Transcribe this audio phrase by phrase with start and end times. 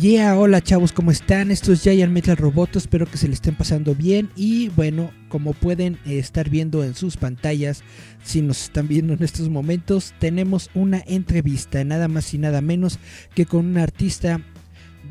[0.00, 1.50] Yeah, hola chavos, ¿cómo están?
[1.50, 4.30] Esto es Giant Metal Roboto, espero que se le estén pasando bien.
[4.36, 7.82] Y bueno, como pueden estar viendo en sus pantallas,
[8.22, 12.98] si nos están viendo en estos momentos, tenemos una entrevista, nada más y nada menos
[13.34, 14.40] que con un artista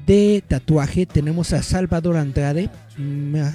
[0.05, 1.05] de tatuaje.
[1.05, 2.69] Tenemos a Salvador Andrade,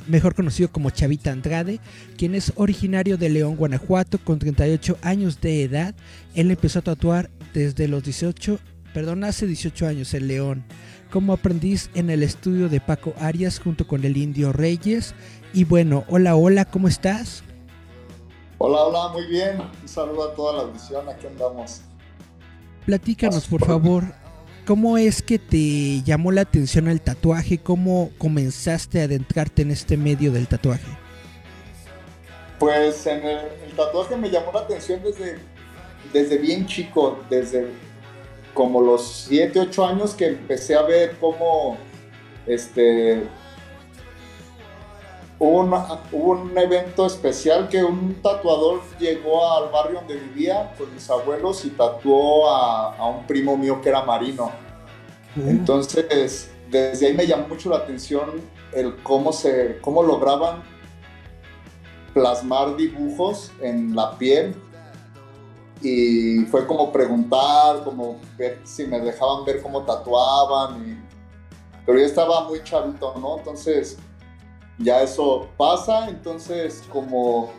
[0.09, 1.81] mejor conocido como Chavita Andrade,
[2.19, 5.95] quien es originario de León, Guanajuato, con 38 años de edad.
[6.35, 8.59] Él empezó a tatuar desde los 18
[8.93, 10.65] perdón, hace 18 años en León,
[11.13, 15.15] como aprendiz en el estudio de Paco Arias junto con el Indio Reyes.
[15.53, 17.45] Y bueno, hola, hola, ¿cómo estás?
[18.57, 19.61] Hola, hola, muy bien.
[19.61, 21.83] Un saludo a toda la audición, aquí andamos.
[22.87, 24.05] Platícanos, por favor,
[24.67, 27.59] ¿cómo es que te llamó la atención el tatuaje?
[27.59, 30.89] ¿Cómo comenzaste a adentrarte en este medio del tatuaje?
[32.59, 35.39] Pues en el, el tatuaje me llamó la atención desde,
[36.13, 37.69] desde bien chico, desde
[38.55, 41.77] como los 7, 8 años que empecé a ver cómo
[42.47, 43.27] este,
[45.39, 45.61] hubo,
[46.13, 51.71] un evento especial que un tatuador llegó al barrio donde vivía con mis abuelos y
[51.71, 54.51] tatuó a, un primo mío que era marino.
[55.35, 60.63] Entonces, desde ahí me llamó mucho la atención el cómo, se, cómo lograban
[62.13, 64.55] plasmar dibujos en la piel
[65.83, 71.07] y fue como preguntar, como ver si me dejaban ver cómo tatuaban,
[71.85, 73.39] pero yo estaba muy chavito, ¿no?
[73.39, 73.99] Entonces
[74.79, 77.51] ya eso pasa, entonces como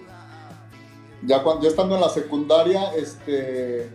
[1.25, 3.89] ya cuando yo estando en la secundaria, este,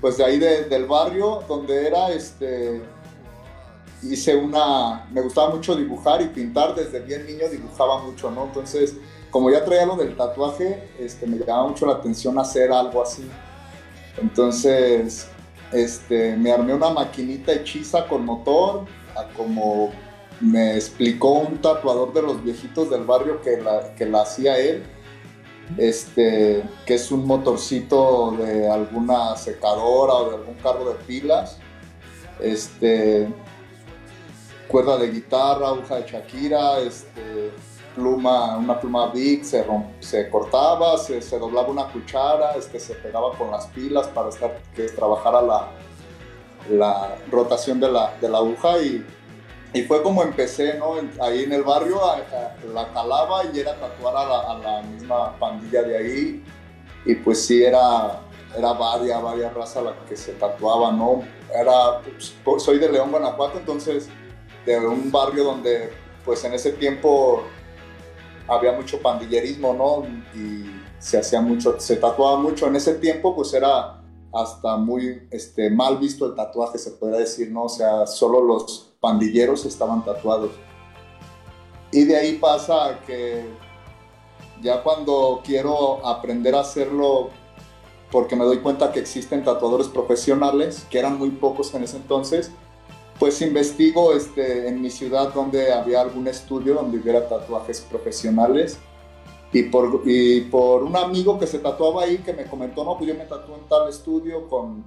[0.00, 2.82] pues de ahí del barrio donde era, este,
[4.02, 8.44] hice una, me gustaba mucho dibujar y pintar, desde bien niño dibujaba mucho, ¿no?
[8.44, 8.96] Entonces
[9.30, 13.28] como ya traía lo del tatuaje, este, me llamaba mucho la atención hacer algo así.
[14.20, 15.28] Entonces,
[15.72, 18.86] este, me armé una maquinita hechiza con motor,
[19.36, 19.90] como
[20.40, 24.84] me explicó un tatuador de los viejitos del barrio que la, que la hacía él,
[25.76, 31.58] este, que es un motorcito de alguna secadora o de algún carro de pilas,
[32.40, 33.28] este,
[34.68, 37.50] cuerda de guitarra, aguja de Shakira, este,
[37.98, 39.64] pluma, una pluma Big, se,
[40.00, 44.56] se cortaba, se, se, doblaba una cuchara, este, se pegaba con las pilas para estar,
[44.74, 45.68] que trabajara la,
[46.70, 49.04] la rotación de la, de la aguja y,
[49.72, 50.94] y, fue como empecé, ¿no?
[51.20, 52.00] Ahí en el barrio
[52.72, 56.44] la calaba y era tatuar a la, a la, misma pandilla de ahí
[57.04, 58.20] y pues sí era,
[58.56, 61.22] era varias, varias razas la que se tatuaba, ¿no?
[61.52, 62.00] Era,
[62.44, 64.08] pues, soy de León, Guanajuato, entonces
[64.64, 65.90] de un barrio donde
[66.24, 67.44] pues en ese tiempo
[68.48, 70.04] había mucho pandillerismo, ¿no?
[70.34, 70.64] Y
[70.98, 72.66] se hacía mucho, se tatuaba mucho.
[72.66, 77.50] En ese tiempo, pues era hasta muy este, mal visto el tatuaje, se podría decir,
[77.50, 77.64] ¿no?
[77.64, 80.50] O sea, solo los pandilleros estaban tatuados.
[81.90, 83.48] Y de ahí pasa que
[84.62, 87.30] ya cuando quiero aprender a hacerlo,
[88.10, 92.50] porque me doy cuenta que existen tatuadores profesionales, que eran muy pocos en ese entonces,
[93.18, 98.78] pues investigo este, en mi ciudad donde había algún estudio donde hubiera tatuajes profesionales
[99.52, 103.08] y por, y por un amigo que se tatuaba ahí que me comentó, no, pues
[103.08, 104.84] yo me tatué en tal estudio con,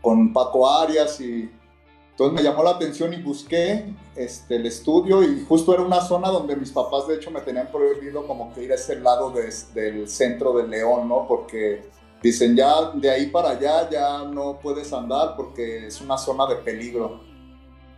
[0.00, 1.50] con Paco Arias y
[2.10, 6.28] entonces me llamó la atención y busqué este, el estudio y justo era una zona
[6.28, 10.08] donde mis papás de hecho me tenían prohibido como que ir a ese lado del
[10.08, 11.26] centro de León, ¿no?
[11.26, 11.90] Porque
[12.22, 16.54] dicen ya de ahí para allá ya no puedes andar porque es una zona de
[16.56, 17.33] peligro.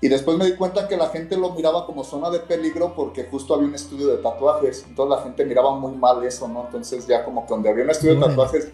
[0.00, 3.24] Y después me di cuenta que la gente lo miraba como zona de peligro porque
[3.24, 4.84] justo había un estudio de tatuajes.
[4.86, 6.66] Entonces la gente miraba muy mal eso, ¿no?
[6.66, 8.72] Entonces ya como que donde había un estudio de tatuajes...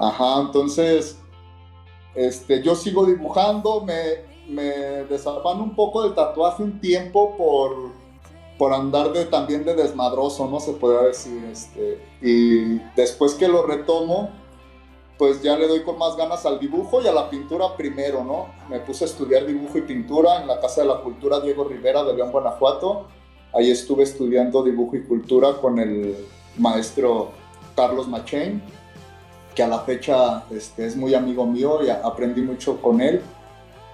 [0.00, 1.18] Ajá, entonces
[2.18, 7.92] este, yo sigo dibujando, me, me un poco del tatuaje un tiempo por,
[8.58, 10.58] por andar de, también de desmadroso, ¿no?
[10.58, 11.44] Se podría decir.
[11.44, 14.30] Este, y después que lo retomo,
[15.18, 18.46] pues ya le doy con más ganas al dibujo y a la pintura primero, ¿no?
[18.70, 22.04] Me puse a estudiar dibujo y pintura en la Casa de la Cultura Diego Rivera
[22.04, 23.08] de León, Guanajuato.
[23.52, 26.16] Ahí estuve estudiando dibujo y cultura con el
[26.56, 27.32] maestro
[27.74, 28.62] Carlos Machain,
[29.56, 33.20] que a la fecha este, es muy amigo mío y aprendí mucho con él.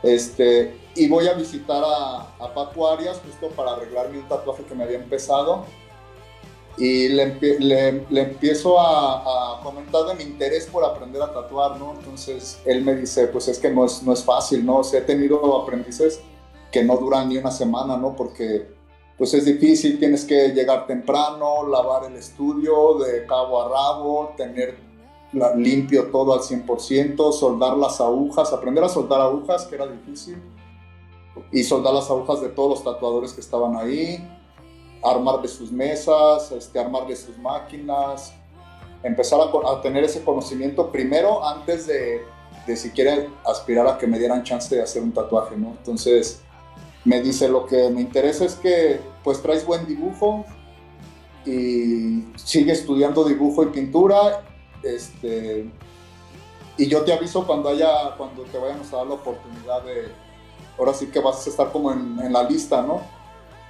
[0.02, 4.74] Este, y voy a visitar a, a Paco Arias justo para arreglarme un tatuaje que
[4.74, 5.64] me había empezado.
[6.76, 11.94] Y le, le, empiezo a, a, comentar de mi interés por aprender a tatuar, ¿no?
[11.94, 14.78] Entonces él me dice, pues es que no es, no es fácil, ¿no?
[14.78, 16.20] O sea, he tenido aprendices
[16.72, 18.16] que no duran ni una semana, ¿no?
[18.16, 18.74] Porque
[19.16, 24.76] pues es difícil, tienes que llegar temprano, lavar el estudio de cabo a rabo, tener
[25.56, 30.42] limpio todo al 100%, soldar las agujas, aprender a soldar agujas, que era difícil,
[31.52, 34.18] y soldar las agujas de todos los tatuadores que estaban ahí,
[35.04, 38.32] armar de sus mesas, este, armar de sus máquinas,
[39.02, 42.22] empezar a, tener ese conocimiento primero antes de,
[42.66, 45.68] de siquiera aspirar a que me dieran chance de hacer un tatuaje, ¿no?
[45.78, 46.40] Entonces,
[47.04, 50.44] me dice lo que me interesa es que pues traes buen dibujo
[51.44, 54.42] y sigue estudiando dibujo y pintura
[54.82, 55.70] este
[56.78, 60.08] y yo te aviso cuando haya cuando te vayamos a dar la oportunidad de
[60.78, 63.02] ahora sí que vas a estar como en, en la lista no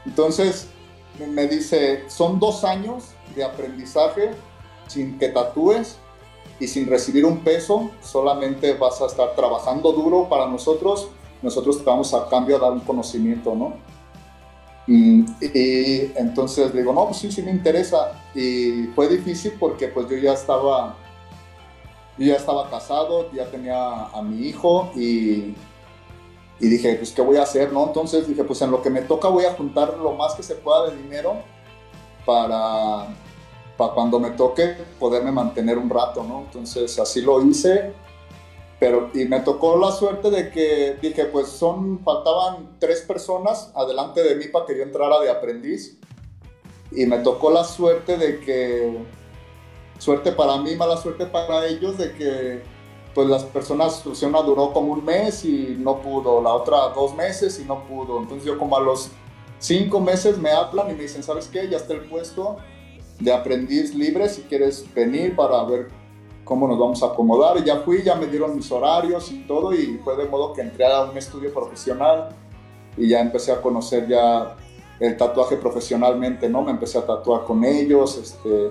[0.06, 0.68] entonces
[1.28, 4.30] me dice son dos años de aprendizaje
[4.88, 5.96] sin que tatúes
[6.60, 11.08] y sin recibir un peso solamente vas a estar trabajando duro para nosotros
[11.44, 13.74] nosotros te vamos a cambio a dar un conocimiento, ¿no?
[14.86, 15.24] Y,
[16.16, 18.12] entonces le digo, no, pues sí, sí me interesa.
[18.34, 20.96] Y fue difícil porque pues yo ya estaba,
[22.18, 25.54] yo ya estaba casado, ya tenía a mi hijo y,
[26.60, 27.86] y dije, pues, ¿qué voy a hacer, no?
[27.86, 30.54] Entonces dije, pues en lo que me toca voy a juntar lo más que se
[30.54, 31.36] pueda de dinero
[32.24, 33.08] para,
[33.76, 36.40] para cuando me toque poderme mantener un rato, ¿no?
[36.40, 37.92] Entonces así lo hice
[38.78, 44.22] pero, y me tocó la suerte de que dije, pues son, faltaban tres personas adelante
[44.22, 45.98] de mí para que yo entrara de aprendiz.
[46.92, 48.98] Y me tocó la suerte de que,
[49.98, 52.62] suerte para mí, mala suerte para ellos, de que
[53.14, 57.60] pues las personas, una duró como un mes y no pudo, la otra dos meses
[57.60, 58.18] y no pudo.
[58.20, 59.10] Entonces yo como a los
[59.58, 61.68] cinco meses me hablan y me dicen, ¿sabes qué?
[61.68, 62.56] Ya está el puesto
[63.20, 65.88] de aprendiz libre si quieres venir para ver
[66.44, 67.56] cómo nos vamos a acomodar.
[67.58, 70.62] Y ya fui, ya me dieron mis horarios y todo, y fue de modo que
[70.62, 72.30] entré a un estudio profesional
[72.96, 74.56] y ya empecé a conocer ya
[75.00, 76.62] el tatuaje profesionalmente, ¿no?
[76.62, 78.70] Me empecé a tatuar con ellos, este,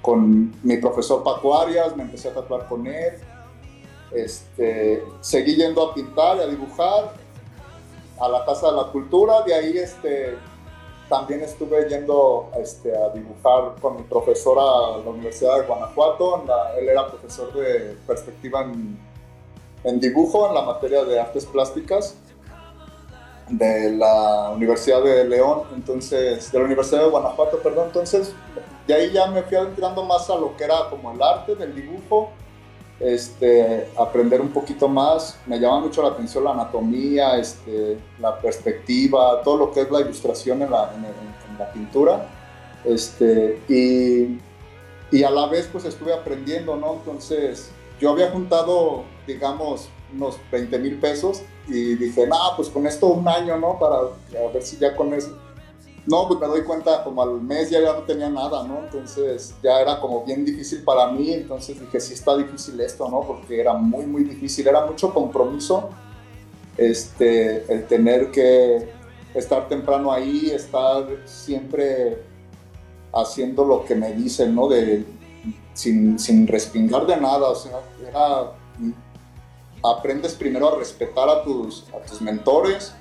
[0.00, 3.14] con mi profesor Paco Arias, me empecé a tatuar con él.
[4.14, 7.12] Este, seguí yendo a pintar y a dibujar
[8.20, 10.36] a la Casa de la Cultura, de ahí este,
[11.08, 16.44] también estuve yendo este, a dibujar con mi profesora a la Universidad de Guanajuato.
[16.78, 18.98] él era profesor de perspectiva en,
[19.84, 22.16] en, dibujo en la materia de artes plásticas
[23.48, 27.88] de la Universidad de León, entonces, de la Universidad de Guanajuato, perdón.
[27.88, 28.32] Entonces,
[28.86, 31.74] de ahí ya me fui adentrando más a lo que era como el arte del
[31.74, 32.30] dibujo
[33.02, 35.36] este, aprender un poquito más.
[35.46, 40.00] Me llama mucho la atención la anatomía, este, la perspectiva, todo lo que es la
[40.00, 40.90] ilustración en la,
[41.74, 42.28] pintura.
[42.84, 44.38] Este, y,
[45.16, 46.94] y, a la vez pues estuve aprendiendo, ¿no?
[46.94, 47.70] Entonces
[48.00, 53.28] yo había juntado, digamos, unos 20 mil pesos y dije, no, pues con esto un
[53.28, 53.78] año, ¿no?
[53.78, 55.38] Para a ver si ya con eso
[56.06, 58.80] no, pues me doy cuenta, como al mes ya, ya no tenía nada, ¿no?
[58.80, 63.20] Entonces ya era como bien difícil para mí, entonces dije, sí está difícil esto, ¿no?
[63.20, 65.90] Porque era muy, muy difícil, era mucho compromiso,
[66.76, 68.90] este, el tener que
[69.34, 72.22] estar temprano ahí, estar siempre
[73.12, 74.68] haciendo lo que me dicen, ¿no?
[74.68, 75.04] De,
[75.72, 78.52] sin, sin respingar de nada, o sea, era,
[79.84, 82.92] aprendes primero a respetar a tus, a tus mentores,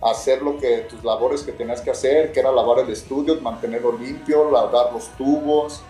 [0.00, 3.92] hacer lo que tus labores que tenías que hacer, que era lavar el estudio, mantenerlo
[3.92, 5.82] limpio, lavar los tubos,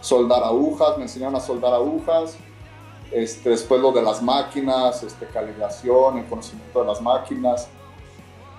[0.00, 2.36] soldar agujas, me enseñaron a soldar agujas,
[3.10, 7.68] este, después lo de las máquinas, este, calibración, el conocimiento de las máquinas,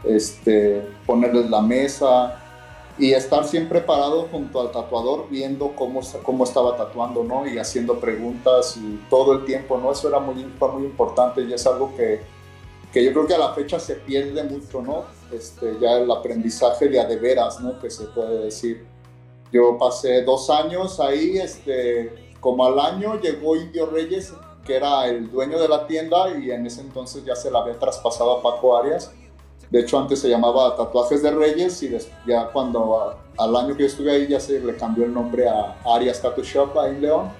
[0.03, 2.39] este, ponerles la mesa
[2.97, 7.47] y estar siempre parado junto al tatuador viendo cómo, cómo estaba tatuando, ¿no?
[7.47, 9.91] Y haciendo preguntas y todo el tiempo, ¿no?
[9.91, 12.21] Eso era muy, muy importante y es algo que
[12.93, 15.05] que yo creo que a la fecha se pierde mucho, ¿no?
[15.31, 17.79] Este, ya el aprendizaje de a de veras, ¿no?
[17.79, 18.85] Que se puede decir.
[19.51, 24.33] Yo pasé dos años ahí, este, como al año llegó Indio Reyes,
[24.63, 27.77] que era el dueño de la tienda y en ese entonces ya se la había
[27.77, 29.11] traspasado a Paco Arias.
[29.69, 31.97] De hecho, antes se llamaba Tatuajes de Reyes y
[32.27, 35.79] ya cuando al año que yo estuve ahí ya se le cambió el nombre a
[35.83, 37.31] Arias Tattoo Shop ahí en León.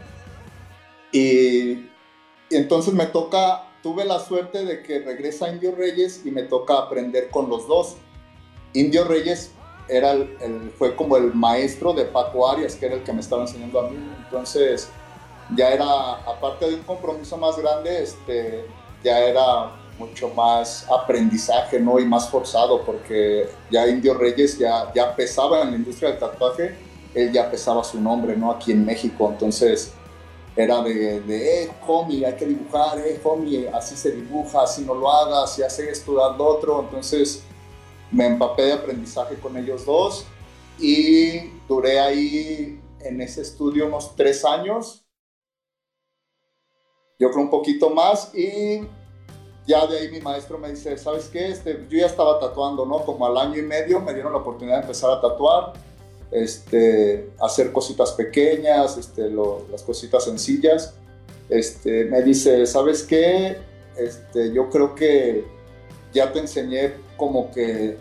[1.12, 1.72] Y,
[2.50, 6.80] y entonces me toca tuve la suerte de que regresa Indio Reyes y me toca
[6.80, 7.98] aprender con los dos.
[8.74, 9.52] Indio Reyes
[9.90, 13.42] era el, fue como el maestro de Paco Arias, que era el que me estaba
[13.44, 13.98] enseñando a mí.
[14.24, 14.90] Entonces,
[15.56, 18.66] ya era, aparte de un compromiso más grande, este,
[19.04, 22.00] ya era mucho más aprendizaje, ¿no?
[22.00, 26.76] Y más forzado, porque ya Indio Reyes ya, ya pesaba en la industria del tatuaje,
[27.14, 28.50] él ya pesaba su nombre, ¿no?
[28.50, 29.94] Aquí en México, entonces
[30.56, 34.94] era de, de, eh, homie, hay que dibujar, eh, homie, así se dibuja, así no
[34.94, 37.44] lo hagas, si hace esto, haz lo otro, entonces
[38.12, 40.26] me empapé de aprendizaje con ellos dos
[40.80, 45.04] y duré ahí en ese estudio unos tres años,
[47.20, 48.82] yo creo un poquito más y
[49.66, 51.48] ya de ahí mi maestro me dice, ¿sabes qué?
[51.48, 53.00] Este, yo ya estaba tatuando, ¿no?
[53.06, 55.74] Como al año y medio me dieron la oportunidad de empezar a tatuar,
[56.34, 59.30] este, hacer cositas pequeñas, este,
[59.72, 60.96] las cositas sencillas.
[61.50, 63.58] Este, me dice, ¿sabes qué?
[63.98, 65.46] Este, yo creo que
[66.14, 67.98] ya te enseñé como que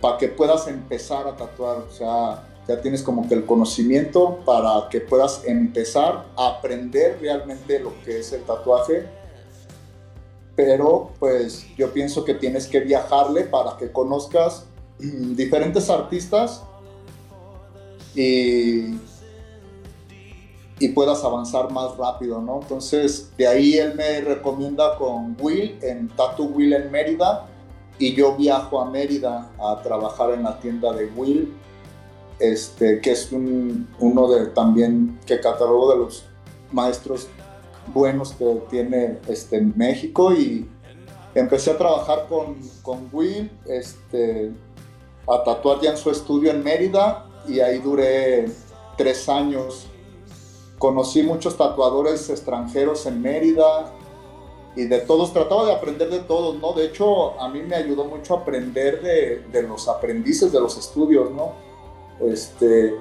[0.00, 4.88] para que puedas empezar a tatuar, o sea, ya tienes como que el conocimiento para
[4.88, 9.20] que puedas empezar a aprender realmente lo que es el tatuaje
[10.60, 14.66] pero pues yo pienso que tienes que viajarle para que conozcas
[14.98, 16.62] diferentes artistas
[18.14, 18.98] y,
[20.78, 22.60] y puedas avanzar más rápido, ¿no?
[22.62, 27.46] Entonces, de ahí él me recomienda con Will, en Tattoo Will en Mérida,
[27.98, 31.54] y yo viajo a Mérida a trabajar en la tienda de Will,
[32.38, 36.24] este, que es uno de también que catalogo de los
[36.72, 37.28] maestros
[37.92, 40.66] buenos que tiene este, México y
[41.34, 44.52] empecé a trabajar con, con Will, este,
[45.28, 48.46] a tatuar ya en su estudio en Mérida y ahí duré
[48.96, 49.86] tres años.
[50.78, 53.92] Conocí muchos tatuadores extranjeros en Mérida
[54.76, 56.72] y de todos, trataba de aprender de todos, ¿no?
[56.72, 61.30] De hecho, a mí me ayudó mucho aprender de, de los aprendices de los estudios,
[61.32, 61.52] ¿no?
[62.20, 62.94] Este,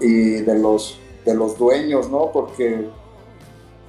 [0.00, 2.30] y de los, de los dueños, ¿no?
[2.32, 2.88] Porque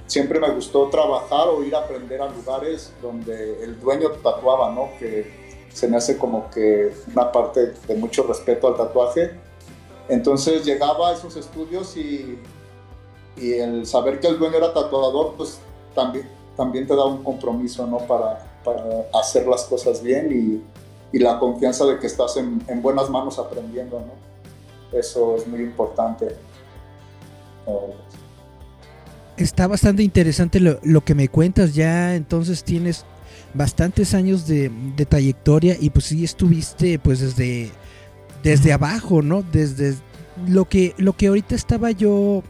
[0.06, 4.88] siempre me gustó trabajar o ir a aprender a lugares donde el dueño tatuaba, ¿no?
[4.98, 9.30] Que se me hace como que una parte de mucho respeto al tatuaje.
[10.10, 12.38] Entonces llegaba a esos estudios y,
[13.40, 15.60] el saber que el dueño era tatuador, pues
[15.94, 17.98] también, también te da un compromiso, ¿no?
[17.98, 18.46] Para,
[19.14, 20.62] hacer las cosas bien
[21.12, 24.98] y, la confianza de que estás en, en, buenas manos aprendiendo, ¿no?
[24.98, 26.36] Eso es muy importante
[29.36, 31.74] está bastante interesante lo, que me cuentas.
[31.74, 33.04] Ya entonces tienes
[33.54, 34.70] bastantes años de,
[35.08, 37.70] trayectoria y pues sí estuviste pues desde,
[38.42, 39.42] desde abajo, ¿no?
[39.42, 39.94] Desde
[40.46, 42.42] lo que, lo que ahorita estaba yo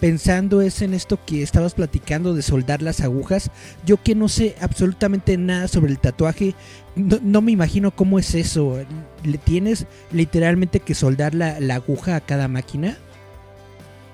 [0.00, 3.50] pensando es en esto que estabas platicando de soldar las agujas.
[3.86, 6.54] Yo que no sé absolutamente nada sobre el tatuaje,
[6.94, 8.78] no, me imagino cómo es eso.
[9.22, 12.98] ¿Le tienes literalmente que soldar la, la aguja a cada máquina?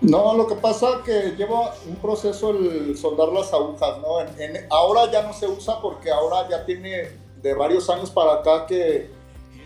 [0.01, 4.19] No, lo que pasa es que lleva un proceso el soldar las agujas, ¿no?
[4.71, 7.09] ahora ya no se usa porque ahora ya tiene
[7.43, 9.11] de varios años para acá que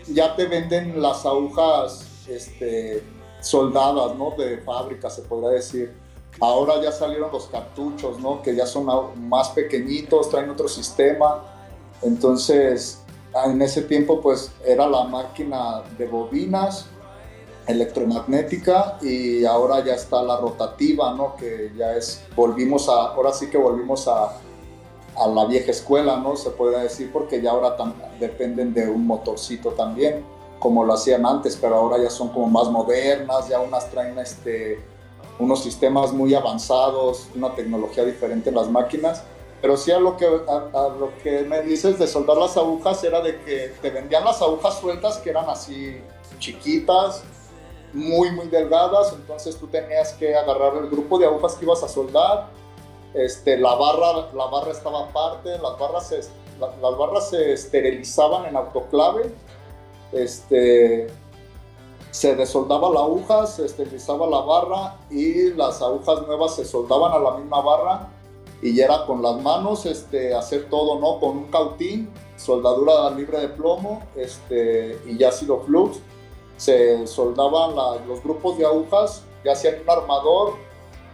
[0.07, 3.03] ya te venden las agujas este,
[3.41, 4.31] soldadas, ¿no?
[4.37, 5.93] De fábrica, se podría decir.
[6.41, 8.41] Ahora ya salieron los cartuchos, ¿no?
[8.41, 8.87] Que ya son
[9.29, 11.43] más pequeñitos, traen otro sistema.
[12.01, 13.01] Entonces,
[13.45, 16.87] en ese tiempo, pues era la máquina de bobinas
[17.67, 21.35] electromagnética y ahora ya está la rotativa, ¿no?
[21.35, 24.33] Que ya es, volvimos a, ahora sí que volvimos a,
[25.17, 26.35] a la vieja escuela, ¿no?
[26.35, 27.75] Se puede decir, porque ya ahora
[28.19, 30.25] dependen de un motorcito también,
[30.59, 34.79] como lo hacían antes, pero ahora ya son como más modernas, ya unas traen este,
[35.39, 39.23] unos sistemas muy avanzados, una tecnología diferente en las máquinas.
[39.61, 43.21] Pero sí a lo, que, a lo que me dices de soldar las agujas era
[43.21, 45.97] de que te vendían las agujas sueltas que eran así
[46.39, 47.23] chiquitas,
[47.93, 51.87] muy, muy delgadas, entonces tú tenías que agarrar el grupo de agujas que ibas a
[51.87, 52.49] soldar,
[53.15, 56.19] este, la, barra, la barra estaba aparte, las barras se,
[56.59, 59.33] las barras se esterilizaban en autoclave,
[60.11, 61.07] este,
[62.11, 67.19] se desoldaba la aguja, se esterilizaba la barra y las agujas nuevas se soldaban a
[67.19, 68.09] la misma barra
[68.61, 71.19] y ya era con las manos este, hacer todo, ¿no?
[71.19, 75.99] Con un cautín, soldadura libre de plomo este, y ácido flux
[76.57, 77.75] se soldaban
[78.07, 80.53] los grupos de agujas, ya sea en un armador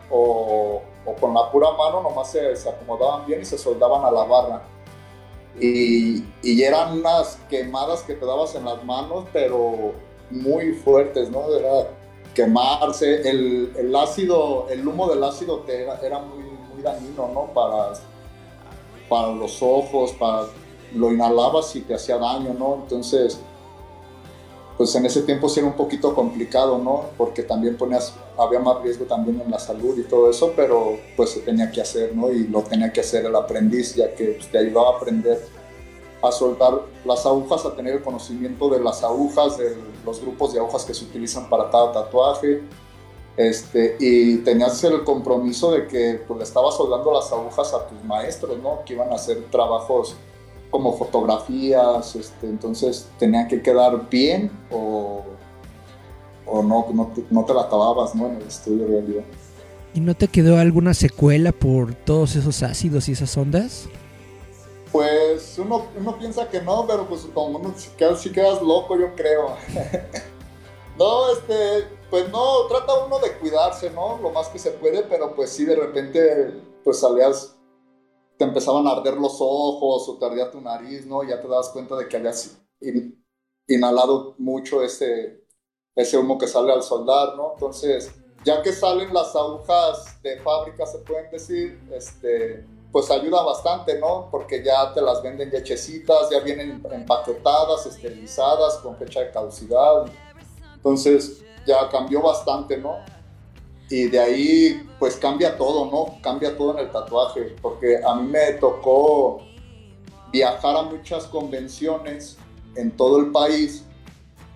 [0.09, 0.81] o,
[1.19, 4.61] con la pura mano, nomás se, acomodaban bien y se soldaban a la barra.
[5.59, 9.93] Y, eran unas quemadas que te dabas en las manos, pero
[10.29, 11.51] muy fuertes, ¿no?
[11.53, 11.89] Era
[12.33, 16.43] quemarse, el, ácido, el humo del ácido te era, muy,
[16.73, 17.47] muy dañino, ¿no?
[17.53, 17.93] Para,
[19.09, 20.45] para los ojos, para,
[20.93, 22.75] lo inhalabas y te hacía daño, ¿no?
[22.75, 23.39] Entonces,
[24.81, 27.05] pues en ese tiempo sí era un poquito complicado, ¿no?
[27.15, 31.29] Porque también ponías, había más riesgo también en la salud y todo eso, pero pues
[31.29, 32.31] se tenía que hacer, ¿no?
[32.31, 35.39] Y lo tenía que hacer el aprendiz, ya que pues, te ayudaba a aprender
[36.23, 40.59] a soltar las agujas, a tener el conocimiento de las agujas, de los grupos de
[40.59, 42.63] agujas que se utilizan para cada tatuaje.
[43.37, 48.03] Este, y tenías el compromiso de que pues, le estabas soldando las agujas a tus
[48.03, 48.81] maestros, ¿no?
[48.83, 50.15] Que iban a hacer trabajos
[50.71, 55.21] como fotografías, este, entonces tenía que quedar bien o,
[56.45, 58.27] o no, no te, no, te, la acababas ¿no?
[58.27, 59.23] en el estudio de realidad.
[59.93, 63.89] ¿Y no te quedó alguna secuela por todos esos ácidos y esas ondas?
[64.93, 68.97] Pues uno, uno piensa que no, pero pues como uno si quedas, si quedas loco,
[68.97, 69.55] yo creo.
[70.97, 74.17] no, este, pues no, trata uno de cuidarse, ¿no?
[74.21, 77.57] Lo más que se puede, pero pues sí, de repente, pues salías
[78.41, 81.21] te empezaban a arder los ojos o te ardía tu nariz, ¿no?
[81.21, 82.57] Ya te das cuenta de que habías
[83.67, 85.45] inhalado mucho ese,
[85.95, 87.51] ese humo que sale al soldar, ¿no?
[87.53, 88.11] Entonces,
[88.43, 94.27] ya que salen las agujas de fábrica, se pueden decir, este, pues ayuda bastante, ¿no?
[94.31, 100.07] Porque ya te las venden ya hechecitas, ya vienen empaquetadas, esterilizadas, con fecha de caducidad.
[100.77, 102.95] Entonces, ya cambió bastante, ¿no?
[103.91, 106.21] Y de ahí pues cambia todo, ¿no?
[106.21, 109.41] Cambia todo en el tatuaje, porque a mí me tocó
[110.31, 112.37] viajar a muchas convenciones
[112.75, 113.83] en todo el país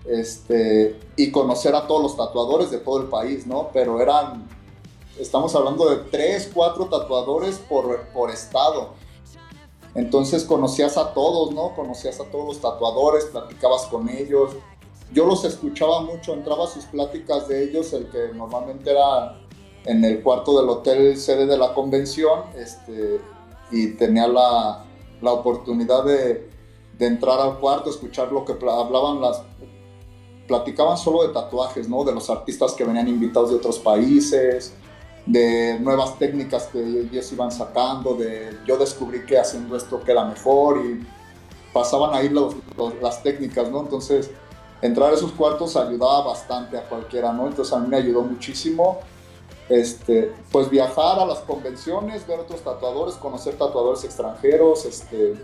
[0.06, 3.70] este, y conocer a todos los tatuadores de todo el país, ¿no?
[3.74, 4.48] Pero eran,
[5.20, 8.94] estamos hablando de tres, cuatro tatuadores por, por estado.
[9.96, 11.75] Entonces conocías a todos, ¿no?
[11.75, 14.51] Conocías a todos los tatuadores, platicabas con ellos,
[15.15, 19.39] yo los escuchaba mucho, entraba a sus pláticas de ellos, el que normalmente era
[19.86, 23.22] en el cuarto del hotel sede de la convención, este,
[23.72, 24.84] y tenía la,
[25.22, 26.50] la oportunidad de,
[26.98, 29.41] de, entrar al cuarto, escuchar lo que hablaban las...
[30.48, 32.03] Platicaban solo de tatuajes, ¿no?
[32.03, 34.75] De los artistas que venían invitados de otros países,
[35.25, 40.85] de nuevas técnicas que ellos iban sacando, de yo descubrí que haciendo esto queda mejor
[40.85, 41.03] y
[41.74, 42.29] pasaban ahí
[43.01, 43.81] las técnicas, ¿no?
[43.81, 44.29] Entonces,
[44.81, 47.48] entrar a esos cuartos ayudaba bastante a cualquiera, ¿no?
[47.48, 49.00] Entonces a mí me ayudó muchísimo,
[49.70, 55.35] este, pues viajar a las convenciones, ver otros tatuadores, conocer tatuadores extranjeros, este,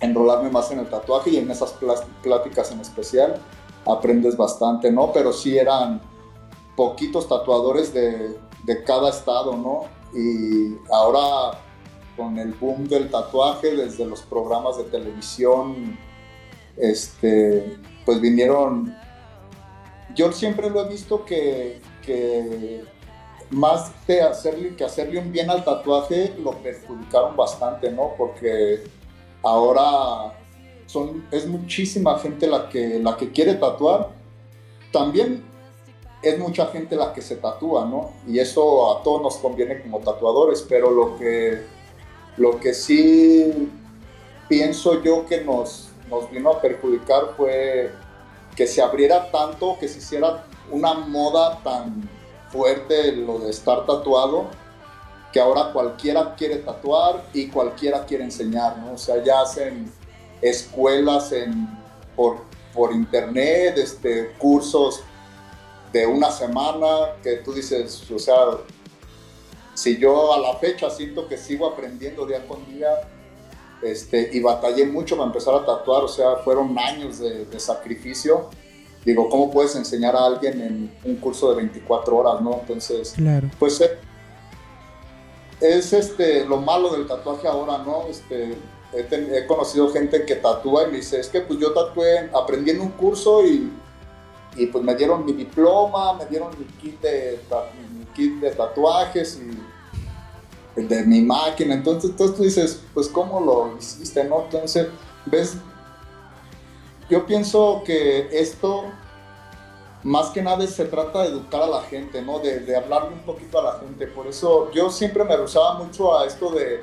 [0.00, 1.74] enrolarme más en el tatuaje y en esas
[2.22, 3.40] pláticas en especial
[3.86, 5.12] aprendes bastante, ¿no?
[5.12, 6.00] Pero sí eran
[6.76, 9.84] poquitos tatuadores de, de cada estado, ¿no?
[10.14, 11.58] Y ahora
[12.16, 15.98] con el boom del tatuaje, desde los programas de televisión,
[16.76, 18.96] este, pues vinieron,
[20.14, 21.80] yo siempre lo he visto que,
[23.50, 28.12] más de que hacerle un bien al tatuaje, lo perjudicaron bastante, ¿no?
[28.16, 28.84] Porque
[29.42, 30.32] ahora
[30.86, 34.10] son, es muchísima gente la que, la que quiere tatuar.
[34.92, 35.44] También
[36.22, 38.12] es mucha gente la que se tatúa, ¿no?
[38.26, 41.60] Y eso a todos nos conviene como tatuadores, pero lo que,
[42.36, 43.68] lo que sí
[44.48, 47.92] pienso yo que nos, nos vino a perjudicar fue
[48.54, 52.08] que se abriera tanto, que se hiciera una moda tan
[52.50, 54.48] fuerte lo de estar tatuado,
[55.32, 58.94] que ahora cualquiera quiere tatuar y cualquiera quiere enseñar, ¿no?
[58.94, 59.92] O sea, ya hacen
[60.40, 61.68] escuelas en,
[62.14, 62.38] por,
[62.72, 65.02] por internet, este, cursos
[65.92, 68.36] de una semana, que tú dices, o sea,
[69.74, 72.88] si yo a la fecha siento que sigo aprendiendo día con día,
[73.82, 78.50] este, y batallé mucho para empezar a tatuar, o sea, fueron años de, sacrificio.
[79.04, 82.58] Digo, ¿cómo puedes enseñar a alguien en un curso de 24 horas, no?
[82.60, 83.48] Entonces, claro.
[83.58, 83.98] pues eh,
[85.60, 88.06] es este, lo malo del tatuaje ahora, ¿no?
[88.08, 88.56] Este,
[88.92, 92.80] he, conocido gente que tatúa y me dice, es que pues yo tatué, aprendí en
[92.80, 93.70] un curso y,
[94.56, 97.38] y pues me dieron mi diploma, me dieron mi kit de,
[97.98, 99.65] mi kit de tatuajes y
[100.76, 101.74] de mi máquina.
[101.74, 104.24] Entonces, entonces tú dices, pues ¿cómo lo hiciste?
[104.24, 104.44] ¿no?
[104.44, 104.88] Entonces,
[105.24, 105.56] ves,
[107.08, 108.84] yo pienso que esto
[110.02, 112.38] más que nada se trata de educar a la gente, ¿no?
[112.38, 114.06] De, hablarle un poquito a la gente.
[114.06, 116.80] Por eso yo siempre me usaba mucho a esto de,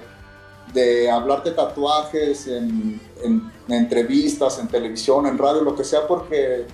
[0.74, 6.66] de hablar de tatuajes en, en, entrevistas, en televisión, en radio, lo que sea, porque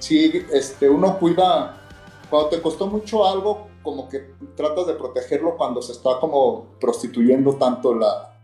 [0.00, 1.80] si este, uno cuida,
[2.28, 7.54] cuando te costó mucho algo, como que tratas de protegerlo cuando se está como prostituyendo
[7.54, 8.36] tanto la,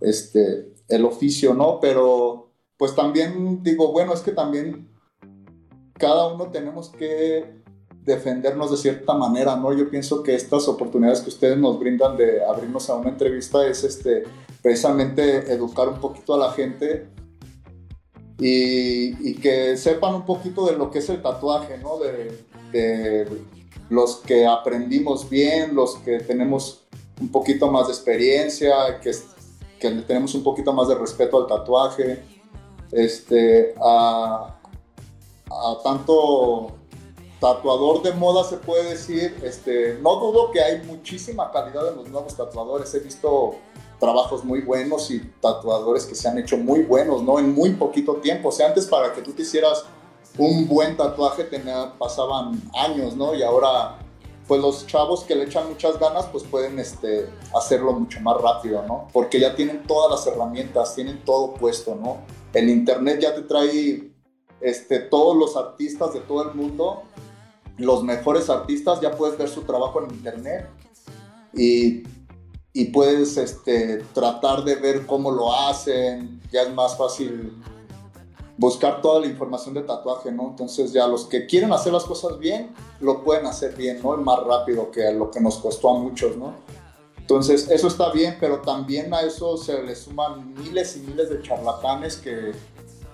[0.00, 1.80] este, el oficio, ¿no?
[1.80, 4.88] Pero pues también digo, bueno, es que también
[5.94, 7.58] cada uno tenemos que
[8.04, 9.72] defendernos de cierta manera, ¿no?
[9.72, 13.84] Yo pienso que estas oportunidades que ustedes nos brindan de abrirnos a una entrevista es
[13.84, 14.22] este,
[14.62, 17.08] precisamente educar un poquito a la gente
[18.38, 21.98] y, que sepan un poquito de lo que es el tatuaje, ¿no?
[21.98, 23.26] De,
[23.88, 26.84] los que aprendimos bien, los que tenemos
[27.20, 29.12] un poquito más de experiencia, que,
[29.80, 32.22] que tenemos un poquito más de respeto al tatuaje,
[32.92, 34.58] este, a,
[35.50, 36.78] a tanto
[37.40, 42.08] tatuador de moda se puede decir, este, no dudo que hay muchísima calidad en los
[42.08, 43.54] nuevos tatuadores, he visto
[44.00, 47.38] trabajos muy buenos y tatuadores que se han hecho muy buenos, ¿no?
[47.38, 49.84] En muy poquito tiempo, o sea, antes para que tú te hicieras
[50.38, 53.34] un buen tatuaje tenía, pasaban años, ¿no?
[53.34, 53.98] Y ahora,
[54.46, 58.82] pues los chavos que le echan muchas ganas, pues pueden este, hacerlo mucho más rápido,
[58.86, 59.08] ¿no?
[59.12, 62.18] Porque ya tienen todas las herramientas, tienen todo puesto, ¿no?
[62.54, 64.10] El internet ya te trae
[64.60, 67.02] este, todos los artistas de todo el mundo
[67.78, 70.68] los mejores artistas, ya puedes ver su trabajo en internet
[71.54, 72.02] y,
[72.72, 77.56] y puedes este, tratar de ver cómo lo hacen, ya es más fácil
[78.58, 80.48] buscar toda la información de tatuaje, ¿no?
[80.48, 84.16] Entonces ya los que quieren hacer las cosas bien, lo pueden hacer bien, ¿no?
[84.16, 86.54] más rápido que lo que nos costó a muchos, ¿no?
[87.18, 91.40] Entonces eso está bien, pero también a eso se le suman miles y miles de
[91.40, 92.52] charlatanes que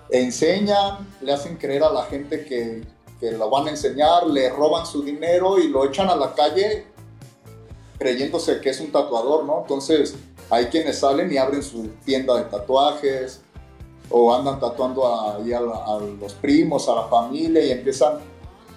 [0.09, 2.83] enseñan, le hacen creer a la gente que,
[3.19, 6.87] que lo van a enseñar, le roban su dinero y lo echan a la calle
[7.99, 9.61] creyéndose que es un tatuador, ¿no?
[9.61, 10.15] Entonces
[10.49, 13.41] hay quienes salen y abren su tienda de tatuajes
[14.09, 18.19] o andan tatuando a, a, los primos, a la familia y empiezan.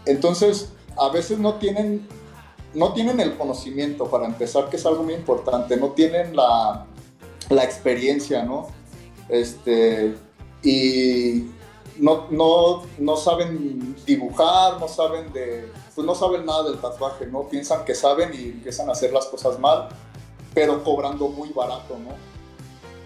[0.06, 2.08] Entonces a veces no tienen,
[2.74, 6.86] no tienen el conocimiento para empezar, que es algo muy importante, no tienen la,
[7.50, 8.68] la experiencia, ¿no?
[9.28, 10.14] Este,
[10.62, 11.44] y
[11.98, 17.48] no, no, no saben dibujar, no saben de, pues no saben nada del tatuaje, ¿no?
[17.48, 19.88] Piensan que saben y empiezan a hacer las cosas mal,
[20.54, 22.37] pero cobrando muy barato, ¿no?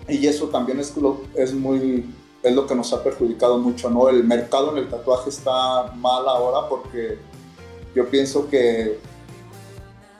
[0.08, 2.12] Y eso también es lo, es muy,
[2.42, 4.08] es lo que nos ha perjudicado mucho, ¿no?
[4.08, 7.18] El mercado en el tatuaje está mal ahora porque
[7.94, 8.98] yo pienso que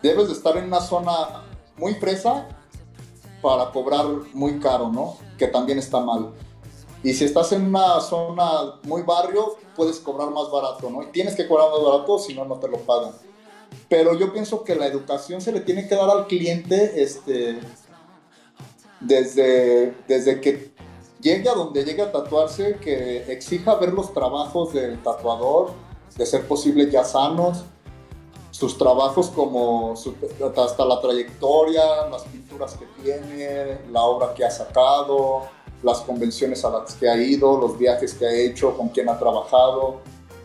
[0.02, 1.44] debes de estar en una zona
[1.76, 2.48] muy fresa
[3.40, 5.16] para cobrar muy caro, ¿no?
[5.36, 6.30] Que también está mal.
[7.02, 11.02] Y si estás en una zona muy barrio, puedes cobrar más barato, ¿no?
[11.02, 13.12] Y tienes que cobrar más barato, si no, no te lo pagan.
[13.88, 17.58] Pero yo pienso que la educación se le tiene que dar al cliente este,
[19.04, 20.72] desde, desde que
[21.20, 25.70] llegue a donde llegue a tatuarse, que exija ver los trabajos del tatuador,
[26.16, 27.64] de ser posible ya sanos,
[28.50, 35.42] sus trabajos como hasta la trayectoria, las pinturas que tiene, la obra que ha sacado,
[35.82, 39.18] las convenciones a las que ha ido, los viajes que ha hecho, con quién ha
[39.18, 39.96] trabajado.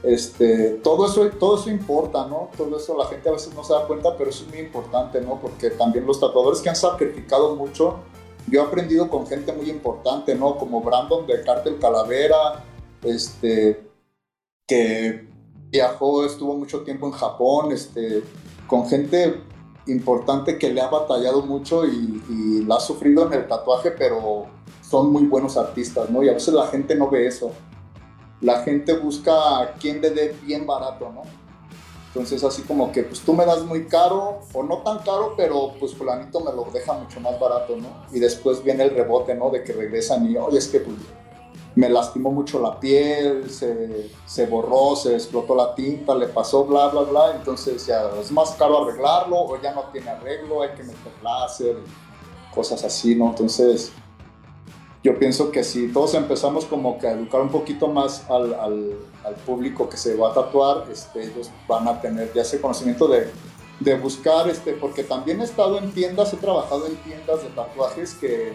[0.03, 2.49] Este, todo, eso, todo eso importa, ¿no?
[2.55, 5.19] Todo eso la gente a veces no se da cuenta, pero eso es muy importante,
[5.21, 5.39] ¿no?
[5.41, 7.99] Porque también los tatuadores que han sacrificado mucho,
[8.47, 10.57] yo he aprendido con gente muy importante, ¿no?
[10.57, 12.63] Como Brandon de Cartel Calavera,
[13.03, 13.89] este,
[14.65, 15.27] que
[15.69, 18.23] viajó, estuvo mucho tiempo en Japón, este,
[18.67, 19.41] con gente
[19.87, 24.47] importante que le ha batallado mucho y, y la ha sufrido en el tatuaje, pero
[24.81, 26.23] son muy buenos artistas, ¿no?
[26.23, 27.51] Y a veces la gente no ve eso.
[28.39, 31.23] La gente busca a quien le dé bien barato, ¿no?
[32.17, 35.73] Entonces así como que pues tú me das muy caro o no tan caro, pero
[35.79, 37.89] pues fulanito me lo deja mucho más barato, ¿no?
[38.11, 39.51] Y después viene el rebote, ¿no?
[39.51, 40.97] De que regresan y, oye, es que pues,
[41.75, 46.87] me lastimó mucho la piel, se, se, borró, se explotó la tinta, le pasó, bla,
[46.87, 47.35] bla, bla.
[47.35, 51.77] Entonces ya es más caro arreglarlo o ya no tiene arreglo, hay que meter láser,
[52.51, 53.29] cosas así, ¿no?
[53.29, 53.91] Entonces
[55.07, 58.97] yo pienso que si todos empezamos como que a educar un poquito más al,
[59.45, 63.95] público que se va a tatuar, este, ellos van a tener ya ese conocimiento de,
[63.95, 68.51] buscar, este, porque también he estado en tiendas, he trabajado en tiendas de tatuajes que,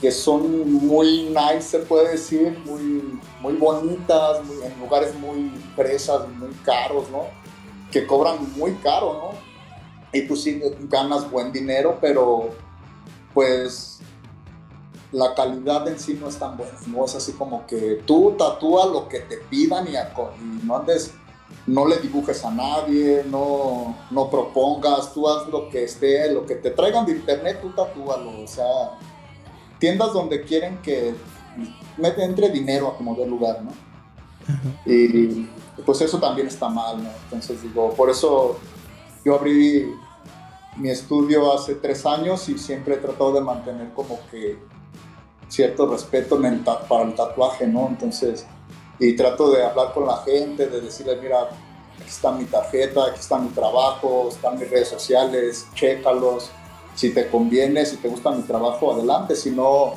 [0.00, 6.52] que son muy nice, se puede decir, muy, muy bonitas, en lugares muy presas, muy
[6.64, 7.24] caros, ¿no?
[7.90, 9.30] Que cobran muy caro, ¿no?
[10.16, 12.50] Y pues sí, ganas buen dinero, pero
[13.32, 13.94] pues
[15.14, 18.86] la calidad en sí no es tan buena, no es así como que tú tatúa
[18.86, 19.94] lo que te pidan y,
[20.64, 21.14] no andes,
[21.66, 26.56] no le dibujes a nadie, no, no propongas, tú haz lo que esté, lo que
[26.56, 28.98] te traigan de internet, tú tatúalo, o sea,
[29.78, 31.14] tiendas donde quieren que
[32.18, 33.70] entre dinero a como de lugar, ¿no?
[34.84, 35.48] Y
[35.86, 37.10] pues eso también está mal, ¿no?
[37.24, 38.58] Entonces digo, por eso
[39.24, 39.94] yo abrí
[40.76, 44.58] mi estudio hace tres años y siempre he tratado de mantener como que
[45.54, 46.40] cierto respeto
[46.88, 47.88] para el tatuaje, ¿no?
[47.88, 48.46] Entonces,
[48.98, 53.20] y trato de hablar con la gente, de decirle, mira, aquí está mi tarjeta, aquí
[53.20, 56.50] está mi trabajo, están mis redes sociales, chécalos.
[56.94, 59.34] Si te conviene, si te gusta mi trabajo, adelante.
[59.34, 59.94] Si no,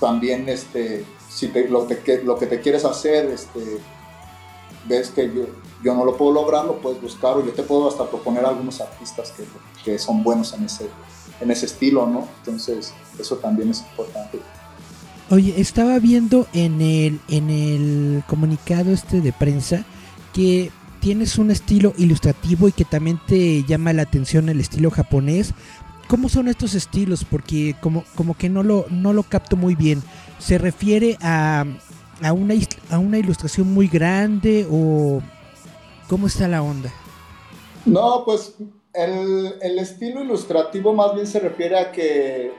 [0.00, 1.86] también este, si lo,
[2.24, 3.78] lo que te quieres hacer, este,
[4.86, 5.46] ves que yo,
[5.84, 8.80] yo no lo puedo lograr, lo puedes buscar o yo te puedo hasta proponer algunos
[8.80, 9.44] artistas que,
[9.84, 10.88] que son buenos en ese,
[11.40, 12.26] en ese estilo, ¿no?
[12.38, 14.40] Entonces, eso también es importante.
[15.30, 19.84] Oye, estaba viendo en el, en el comunicado este de prensa
[20.32, 25.52] que tienes un estilo ilustrativo y que también te llama la atención el estilo japonés.
[26.08, 27.24] ¿Cómo son estos estilos?
[27.24, 30.02] Porque como, como que no lo, no lo capto muy bien.
[30.38, 31.66] ¿Se refiere a,
[32.22, 32.54] a, una,
[32.90, 35.20] a una ilustración muy grande o
[36.08, 36.90] cómo está la onda?
[37.84, 38.54] No, pues
[38.94, 42.50] el, el estilo ilustrativo más bien se refiere a que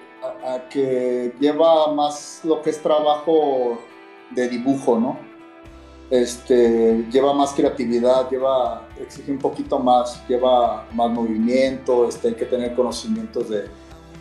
[0.44, 3.80] a, que lleva más lo que es trabajo
[4.32, 5.18] de dibujo, ¿no?
[6.10, 12.46] Este, lleva más creatividad, lleva, exige un poquito más, lleva más movimiento, este, hay que
[12.46, 13.70] tener conocimientos de,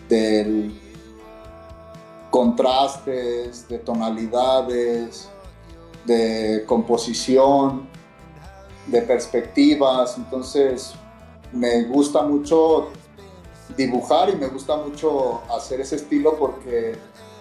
[0.08, 0.70] de
[2.30, 5.30] contrastes, de tonalidades,
[6.04, 7.88] de composición,
[8.86, 10.94] de perspectivas, entonces
[11.52, 12.88] me gusta mucho
[13.76, 16.96] dibujar y me gusta mucho hacer ese estilo porque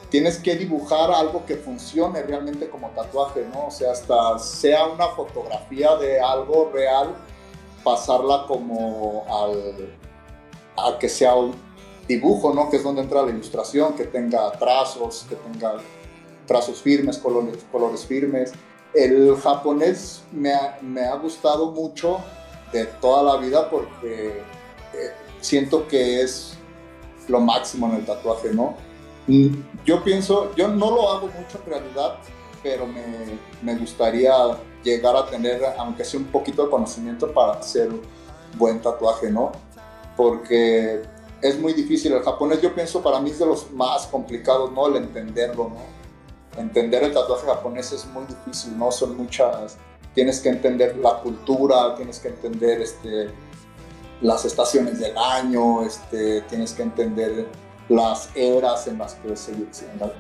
[0.10, 3.68] tienes que dibujar algo que funcione realmente como tatuaje, ¿no?
[3.68, 7.16] O sea, hasta sea una fotografía de algo real,
[7.84, 9.96] pasarla como al,
[10.78, 11.54] a que sea un
[12.08, 12.70] dibujo, ¿no?
[12.70, 15.78] Que es donde entra la ilustración, que tenga trazos, que tenga
[16.46, 18.54] trazos firmes, colores, colores firmes.
[18.94, 22.20] El japonés me ha, me ha gustado mucho
[22.72, 24.42] de toda la vida porque
[24.94, 26.58] eh, siento que es
[27.28, 28.76] lo máximo en el tatuaje, ¿no?
[29.86, 32.16] Yo pienso, yo no lo hago mucho en realidad,
[32.64, 33.04] pero me,
[33.62, 34.34] me gustaría
[34.84, 37.90] llegar a tener, aunque sea un poquito de conocimiento para hacer
[38.58, 39.52] buen tatuaje, ¿no?
[40.16, 41.02] Porque
[41.42, 42.14] es muy difícil.
[42.14, 44.88] El japonés, yo pienso, para mí es de los más complicados, ¿no?
[44.88, 46.62] El entenderlo, ¿no?
[46.62, 48.92] Entender el tatuaje japonés es muy difícil, ¿no?
[48.92, 49.78] Son muchas.
[50.16, 53.30] Tienes que entender la cultura, tienes que entender este,
[54.22, 57.48] las estaciones del año, este, tienes que entender
[57.90, 59.54] las eras en las que se,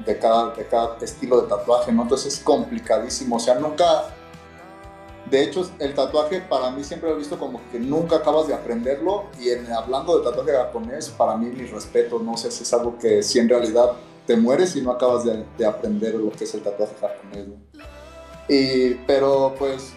[0.05, 2.03] de, cada, de cada estilo de tatuaje, ¿no?
[2.03, 4.05] Entonces es complicadísimo, o sea, nunca,
[5.29, 8.53] de hecho, el tatuaje para mí siempre lo he visto como que nunca acabas de
[8.53, 12.73] aprenderlo y en, hablando de tatuaje japonés, para mí mi respeto, no sé si es
[12.73, 13.91] algo que si en realidad
[14.25, 17.47] te mueres y no acabas de, de aprender lo que es el tatuaje japonés.
[18.49, 19.93] Y, pero pues,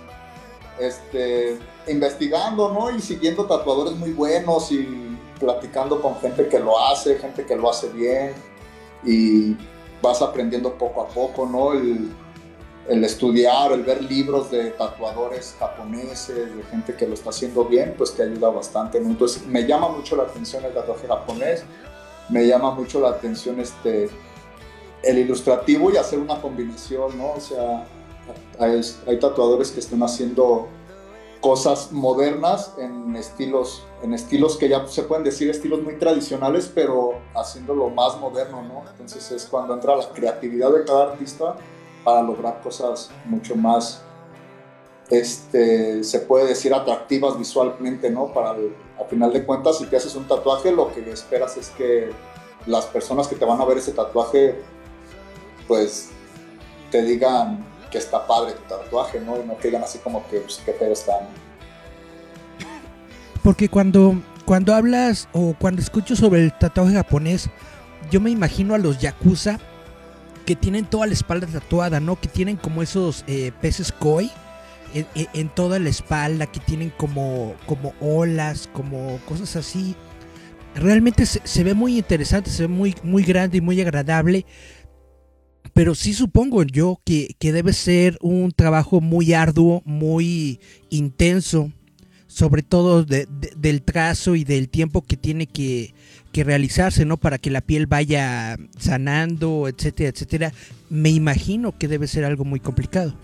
[0.81, 2.91] este, investigando, ¿no?
[2.91, 7.71] Y siguiendo tatuadores muy buenos y platicando con gente que lo hace, gente que lo
[7.71, 8.35] hace bien
[9.05, 9.57] y
[10.03, 11.73] vas aprendiendo poco a poco, ¿no?
[11.73, 12.11] El,
[13.05, 18.15] estudiar, el ver libros de tatuadores japoneses, de gente que lo está haciendo bien, pues
[18.15, 21.63] te ayuda bastante, Entonces me llama mucho la atención el tatuaje japonés,
[22.29, 24.11] me llama mucho la atención este,
[25.05, 27.33] el ilustrativo y hacer una combinación, ¿no?
[27.35, 27.87] O sea,
[28.59, 30.69] hay, tatuadores que están haciendo
[31.41, 37.15] cosas modernas en estilos, en estilos que ya se pueden decir estilos muy tradicionales, pero
[37.35, 38.83] haciéndolo más moderno, ¿no?
[38.91, 41.57] Entonces es cuando entra la creatividad de cada artista
[42.05, 44.03] para lograr cosas mucho más,
[45.09, 48.33] este, se puede decir, atractivas visualmente, ¿no?
[48.33, 52.11] Para, a final de cuentas, si te haces un tatuaje, lo que esperas es que
[52.67, 54.61] las personas que te van a ver ese tatuaje,
[55.67, 56.11] pues
[56.91, 59.41] te digan, que está padre tu tatuaje, ¿no?
[59.41, 60.75] Y no que así como que, pues, qué.
[63.43, 67.49] Porque cuando, cuando hablas o cuando escucho sobre el tatuaje japonés,
[68.11, 69.59] yo me imagino a los yakuza
[70.45, 72.21] que tienen toda la espalda tatuada, ¿no?
[72.21, 74.31] Que tienen como esos eh, peces koi
[74.95, 79.95] en, toda la espalda, que tienen como, como olas, como cosas así.
[80.75, 84.45] Realmente se, se, ve muy interesante, se ve muy, muy grande y muy agradable.
[85.73, 91.71] Pero sí supongo yo que, debe ser un trabajo muy arduo, muy intenso,
[92.27, 95.95] sobre todo del trazo y del tiempo que tiene que,
[96.33, 97.17] realizarse, ¿no?
[97.17, 100.53] Para que la piel vaya sanando, etcétera, etcétera.
[100.89, 103.15] Me imagino que debe ser algo muy complicado.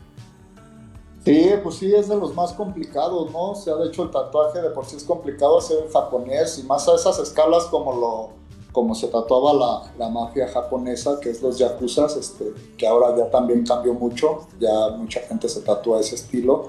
[1.25, 3.51] Sí, pues sí, es de los más complicados, ¿no?
[3.51, 6.63] O sea, de hecho el tatuaje de por sí es complicado hacer en japonés y
[6.63, 8.46] más a esas escalas como lo
[8.77, 13.31] como se tatuaba la, la, mafia japonesa, que es los yakuzas, este, que ahora ya
[13.31, 16.69] también cambió mucho, ya mucha gente se tatúa ese estilo.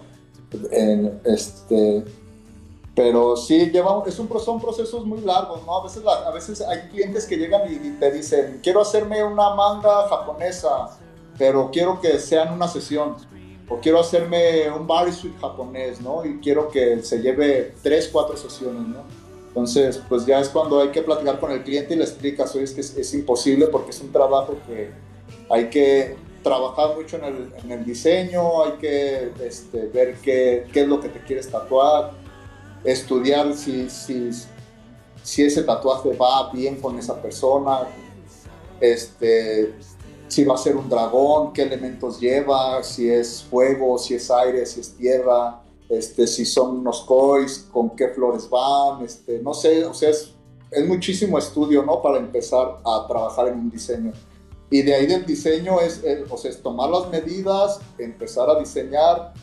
[0.72, 2.06] En, este,
[2.96, 5.80] pero sí, lleva, es un, son procesos muy largos, ¿no?
[5.80, 10.08] A veces, a veces hay clientes que llegan y, te dicen, quiero hacerme una manga
[10.08, 10.98] japonesa,
[11.38, 13.18] pero quiero que sea en una sesión.
[13.70, 16.24] O quiero hacerme un bodysuit japonés, ¿no?
[16.24, 19.27] Y quiero que se lleve tres, cuatro sesiones, ¿no?
[19.58, 22.66] Entonces, pues ya es cuando hay que platicar con el cliente y le explicas, oye,
[22.66, 24.92] es que es, imposible porque es un trabajo que
[25.50, 31.02] hay que trabajar mucho en el, diseño, hay que este, ver qué, qué, es lo
[31.02, 32.12] que te quieres tatuar,
[32.84, 34.30] estudiar si, si,
[35.24, 37.80] si ese tatuaje va bien con esa persona,
[38.80, 39.74] este,
[40.28, 44.68] si va a ser un dragón, qué elementos lleva, si es fuego, si es aire,
[44.68, 49.86] si es tierra, este, si son unos cois, con qué flores van, este, no sé,
[49.86, 50.34] o sea, es,
[50.72, 52.02] es muchísimo estudio, ¿no?
[52.02, 54.12] Para empezar a trabajar en un diseño.
[54.70, 59.34] Y de ahí del diseño es, o sea, tomar las medidas, empezar a diseñar,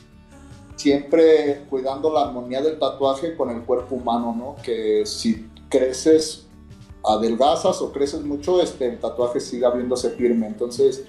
[0.77, 4.57] siempre cuidando la armonía del tatuaje con el cuerpo humano, ¿no?
[4.63, 6.47] Que si creces,
[7.03, 10.47] adelgazas o creces mucho, este, el tatuaje siga viéndose firme.
[10.47, 11.05] Entonces,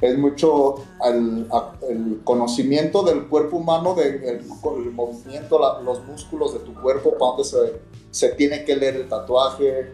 [0.00, 1.46] es mucho el,
[1.88, 4.44] el conocimiento del cuerpo humano, del el,
[4.92, 9.92] movimiento, los músculos de tu cuerpo, para donde se, se tiene que leer el tatuaje,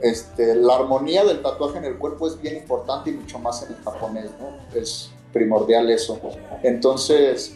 [0.00, 3.74] este, la armonía del tatuaje en el cuerpo es bien importante y mucho más en
[3.76, 4.78] el japonés, ¿no?
[4.78, 6.18] Es primordial eso.
[6.62, 7.54] Entonces,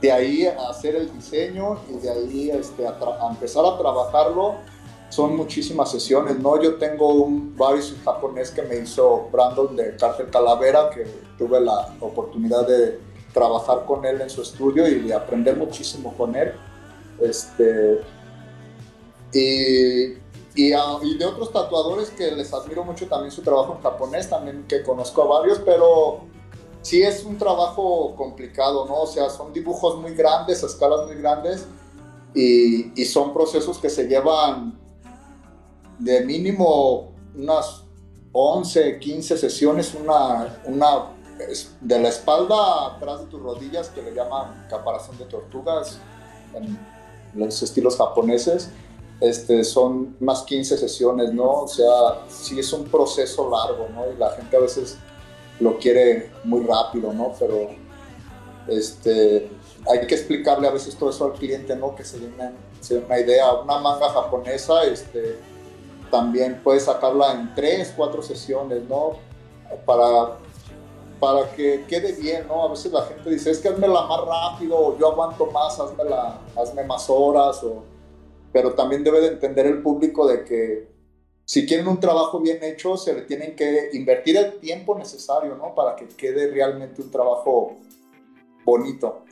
[0.00, 2.98] de ahí a hacer el diseño y de ahí este, a,
[3.30, 4.56] empezar a trabajarlo,
[5.16, 6.60] son muchísimas sesiones, ¿no?
[6.62, 11.06] Yo tengo un varios japonés que me hizo Brandon de Cártel Calavera, que
[11.38, 13.00] tuve la oportunidad de
[13.32, 16.52] trabajar con él en su estudio y de aprender muchísimo con él.
[17.18, 18.02] Este,
[19.32, 20.18] y
[20.54, 24.66] y, y, de otros tatuadores que les admiro mucho también su trabajo en japonés, también
[24.68, 26.20] que conozco a varios, pero
[26.82, 29.02] sí es un trabajo complicado, ¿no?
[29.02, 31.66] O sea, son dibujos muy grandes, a escalas muy grandes,
[32.34, 34.85] y, y son procesos que se llevan
[35.98, 37.82] de mínimo unas
[38.32, 41.12] 11, 15 sesiones, una, una
[41.80, 45.98] de la espalda atrás de tus rodillas, que le llaman caparazón de tortugas
[46.54, 46.78] en
[47.34, 48.70] los estilos japoneses
[49.20, 51.62] este, son más 15 sesiones, ¿no?
[51.62, 54.12] O sea, sí es un proceso largo, ¿no?
[54.12, 54.98] Y la gente a veces
[55.58, 57.32] lo quiere muy rápido, ¿no?
[57.38, 57.70] Pero
[58.68, 59.50] este,
[59.88, 61.94] hay que explicarle a veces todo eso al cliente, ¿no?
[61.94, 63.54] Que se dé una, idea.
[63.54, 65.38] Una manga japonesa, este,
[66.10, 69.16] también puedes sacarla en 3, 4 sesiones, ¿no?
[69.84, 70.38] Para,
[71.18, 72.64] para que quede bien, ¿no?
[72.64, 76.38] A veces la gente dice, es que hazmela más rápido, o yo aguanto más, hazmela,
[76.56, 77.84] hazme más horas, o
[78.52, 80.88] pero también debe de entender el público de que
[81.44, 85.74] si quieren un trabajo bien hecho, se le tienen que invertir el tiempo necesario, ¿no?
[85.74, 87.76] Para que quede realmente un trabajo
[88.64, 89.24] bonito.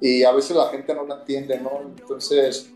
[0.00, 1.80] Y a veces la gente no lo entiende, ¿no?
[1.82, 2.72] Entonces,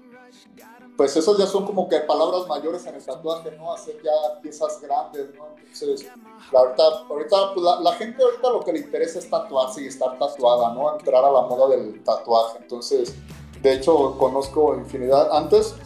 [0.99, 3.73] pues esos ya son como que palabras mayores en el tatuaje, ¿no?
[3.73, 5.47] Hacer ya piezas grandes, ¿no?
[5.57, 6.11] Entonces,
[6.51, 9.87] la ahorita, ahorita pues la, la, gente ahorita lo que le interesa es tatuarse y
[9.87, 10.93] estar tatuada, ¿no?
[10.99, 12.59] Entrar a la moda del tatuaje.
[12.61, 13.15] Entonces,
[13.63, 15.31] de hecho, conozco infinidad.
[15.31, 15.77] Antes,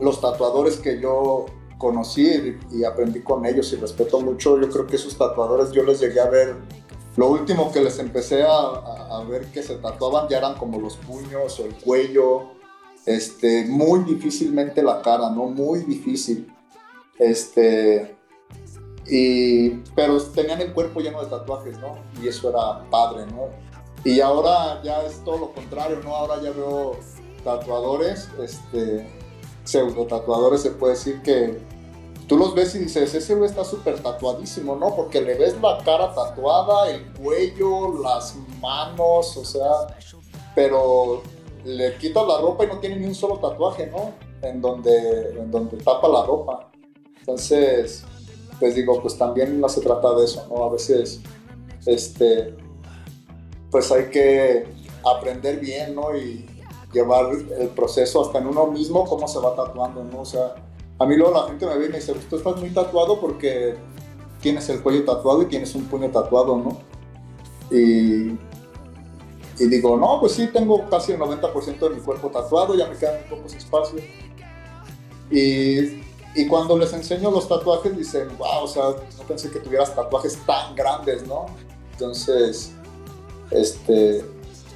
[0.00, 1.46] los tatuadores que yo
[1.76, 5.98] conocí y, aprendí con ellos y respeto mucho, yo creo que esos tatuadores yo les
[5.98, 6.54] llegué a ver.
[7.16, 11.58] Lo último que les empecé a, ver que se tatuaban ya eran como los puños
[11.58, 12.57] o el cuello,
[13.08, 15.46] este, muy difícilmente la cara, ¿no?
[15.46, 16.46] Muy difícil.
[17.18, 18.14] Este,
[19.06, 21.96] y, pero tenían el cuerpo lleno de tatuajes, ¿no?
[22.22, 23.46] Y eso era padre, ¿no?
[24.04, 26.14] Y ahora ya es todo lo contrario, ¿no?
[26.14, 26.96] Ahora ya veo
[27.42, 29.08] tatuadores, este,
[29.64, 31.58] pseudo tatuadores, se puede decir que
[32.28, 34.94] tú los ves y dices, ese güey está súper tatuadísimo, ¿no?
[34.94, 39.96] Porque le ves la cara tatuada, el cuello, las manos, o sea,
[40.54, 41.22] pero
[41.64, 44.12] le quitas la ropa y no tiene ni un solo tatuaje, ¿no?
[44.42, 46.70] En donde, en donde tapa la ropa.
[47.20, 48.04] Entonces,
[48.58, 50.64] pues digo, pues también no se trata de eso, ¿no?
[50.64, 51.20] A veces,
[51.86, 52.54] este,
[53.70, 54.66] pues hay que
[55.04, 56.16] aprender bien, ¿no?
[56.16, 56.46] Y
[56.92, 57.26] llevar
[57.58, 60.20] el proceso hasta en uno mismo, cómo se va tatuando, ¿no?
[60.20, 60.54] O sea,
[60.98, 63.76] a mí luego la gente me ve y me dice, tú estás muy tatuado porque
[64.40, 66.78] tienes el cuello tatuado y tienes un puño tatuado, ¿no?
[67.70, 68.36] Y,
[69.58, 72.96] y digo, no, pues sí, tengo casi el 90% de mi cuerpo tatuado, ya me
[72.96, 74.02] quedan pocos espacios.
[75.30, 76.00] Y,
[76.34, 80.38] y, cuando les enseño los tatuajes, dicen, wow, o sea, no pensé que tuvieras tatuajes
[80.46, 81.46] tan grandes, ¿no?
[81.92, 82.72] Entonces,
[83.50, 84.24] este,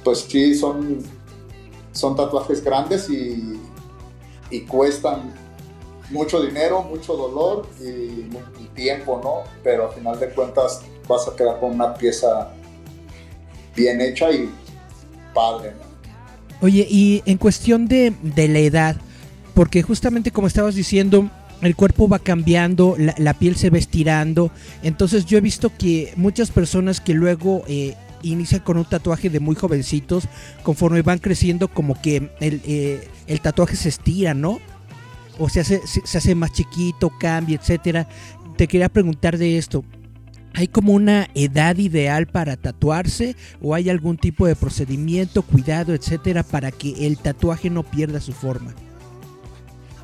[0.03, 0.99] pues sí, son,
[1.91, 3.59] son tatuajes grandes y,
[4.49, 5.33] y cuestan
[6.09, 8.29] mucho dinero, mucho dolor y,
[8.75, 9.43] tiempo, ¿no?
[9.63, 12.51] Pero al final de cuentas vas a quedar con una pieza
[13.75, 14.51] bien hecha y
[15.33, 15.73] padre,
[16.61, 18.95] Oye, y en cuestión de, de la edad,
[19.53, 21.29] porque justamente como estabas diciendo,
[21.61, 24.51] el cuerpo va cambiando, la, piel se va estirando.
[24.81, 29.39] Entonces yo he visto que muchas personas que luego eh, inicia con un tatuaje de
[29.39, 30.25] muy jovencitos,
[30.61, 34.59] conforme van creciendo como que el, eh, el tatuaje se estira, ¿no?
[35.39, 38.07] O se hace, se, hace más chiquito, cambia, etcétera.
[38.57, 39.83] Te quería preguntar de esto.
[40.55, 46.43] ¿Hay como una edad ideal para tatuarse o hay algún tipo de procedimiento, cuidado, etcétera,
[46.43, 48.75] para que el tatuaje no pierda su forma?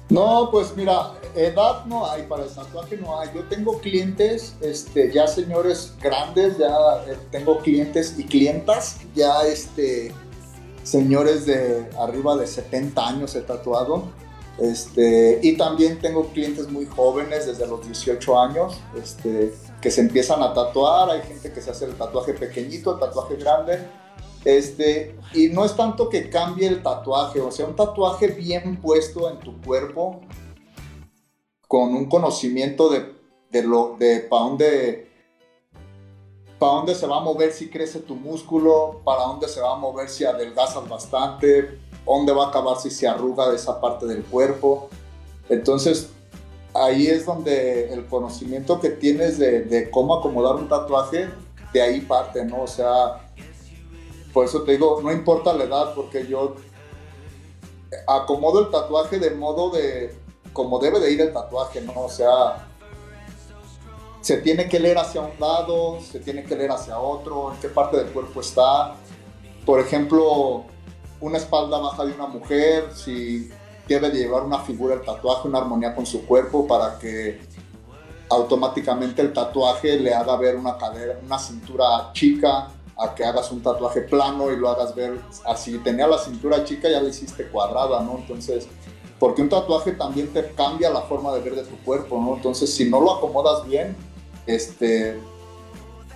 [0.10, 3.30] No, pues mira, edad no hay, para el tatuaje no hay.
[3.36, 10.12] Yo tengo clientes, este, ya señores grandes, ya eh, tengo clientes y clientas, ya este,
[10.82, 14.08] señores de arriba de 70 años he tatuado.
[14.60, 20.44] Este, y también tengo clientes muy jóvenes, desde los 18 años, este, que se empiezan
[20.44, 21.10] a tatuar.
[21.10, 23.80] Hay gente que se hace el tatuaje pequeñito, el tatuaje grande.
[24.44, 29.30] Este, y no es tanto que cambie el tatuaje, o sea, un tatuaje bien puesto
[29.30, 30.22] en tu cuerpo,
[31.68, 33.14] con un conocimiento de,
[33.52, 35.09] de lo, de para dónde,
[36.60, 39.78] para dónde se va a mover si crece tu músculo, para dónde se va a
[39.78, 44.24] mover si adelgazas bastante, dónde va a acabar si se arruga de esa parte del
[44.26, 44.90] cuerpo.
[45.48, 46.10] Entonces,
[46.74, 51.30] ahí es donde el conocimiento que tienes de, cómo acomodar un tatuaje,
[51.72, 52.64] de ahí parte, ¿no?
[52.64, 53.32] O sea,
[54.34, 56.56] por eso te digo, no importa la edad, porque yo
[58.06, 60.14] acomodo el tatuaje de modo de
[60.52, 61.94] como debe de ir el tatuaje, ¿no?
[61.96, 62.69] O sea,
[64.30, 67.68] se tiene que leer hacia un lado, se tiene que leer hacia otro, en qué
[67.68, 68.94] parte del cuerpo está.
[69.66, 70.66] Por ejemplo,
[71.20, 73.50] una espalda baja de una mujer, si
[73.88, 77.40] debe de llevar una figura el tatuaje, una armonía con su cuerpo para que
[78.30, 82.68] automáticamente el tatuaje le haga ver una cadera, una cintura chica,
[83.00, 85.80] a que hagas un tatuaje plano y lo hagas ver así.
[85.80, 88.20] Tenía la cintura chica, ya la hiciste cuadrada, ¿no?
[88.20, 88.68] Entonces,
[89.18, 92.36] porque un tatuaje también te cambia la forma de ver de tu cuerpo, ¿no?
[92.36, 93.98] Entonces, si no lo acomodas bien,
[94.50, 95.20] este,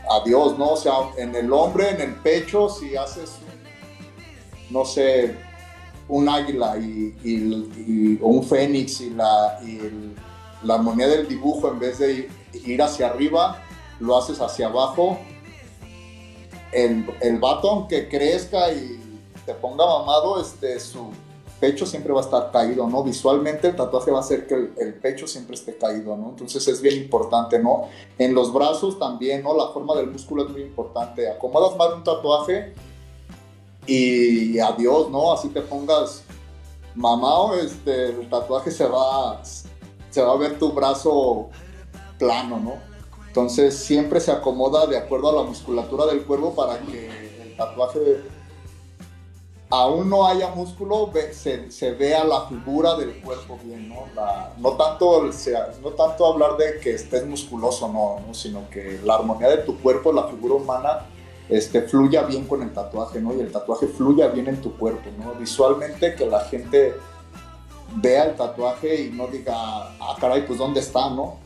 [0.10, 0.72] adiós, ¿no?
[0.72, 3.38] O sea, en el hombre, en el pecho, si haces,
[4.70, 5.36] no sé,
[6.08, 9.60] un águila y, o un fénix y, la,
[10.64, 13.62] la armonía del dibujo, en vez de ir hacia arriba,
[14.00, 15.20] lo haces hacia abajo,
[16.72, 19.00] el, el vato, aunque crezca y
[19.46, 21.12] te ponga mamado, este, su
[21.64, 23.06] pecho siempre va a estar caído, ¿no?
[23.06, 26.32] Visualmente el tatuaje va a hacer que el, pecho siempre esté caído, ¿no?
[26.32, 27.88] Entonces es bien importante, ¿no?
[28.18, 29.56] En los brazos también, ¿no?
[29.56, 31.32] La forma del músculo es muy importante.
[31.32, 32.74] Acomodas mal un tatuaje
[33.88, 35.32] y adiós, ¿no?
[35.32, 36.26] Así te pongas
[36.96, 39.42] mamado, este, el tatuaje se va,
[40.10, 41.48] se va a ver tu brazo
[42.20, 42.74] plano, ¿no?
[43.26, 47.08] Entonces siempre se acomoda de acuerdo a la musculatura del cuerpo para que
[47.42, 48.22] el tatuaje
[49.74, 54.06] aún no haya músculo, se, vea la figura del cuerpo bien, ¿no?
[54.60, 55.28] no, tanto,
[55.82, 60.14] no tanto hablar de que estés musculoso, no, sino que la armonía de tu cuerpo,
[60.14, 61.08] la figura humana,
[61.50, 63.34] este, fluya bien con el tatuaje, ¿no?
[63.34, 65.34] Y el tatuaje fluya bien en tu cuerpo, ¿no?
[65.34, 66.94] Visualmente que la gente
[67.96, 71.40] vea el tatuaje y no diga, ah, caray, pues ¿dónde está, no?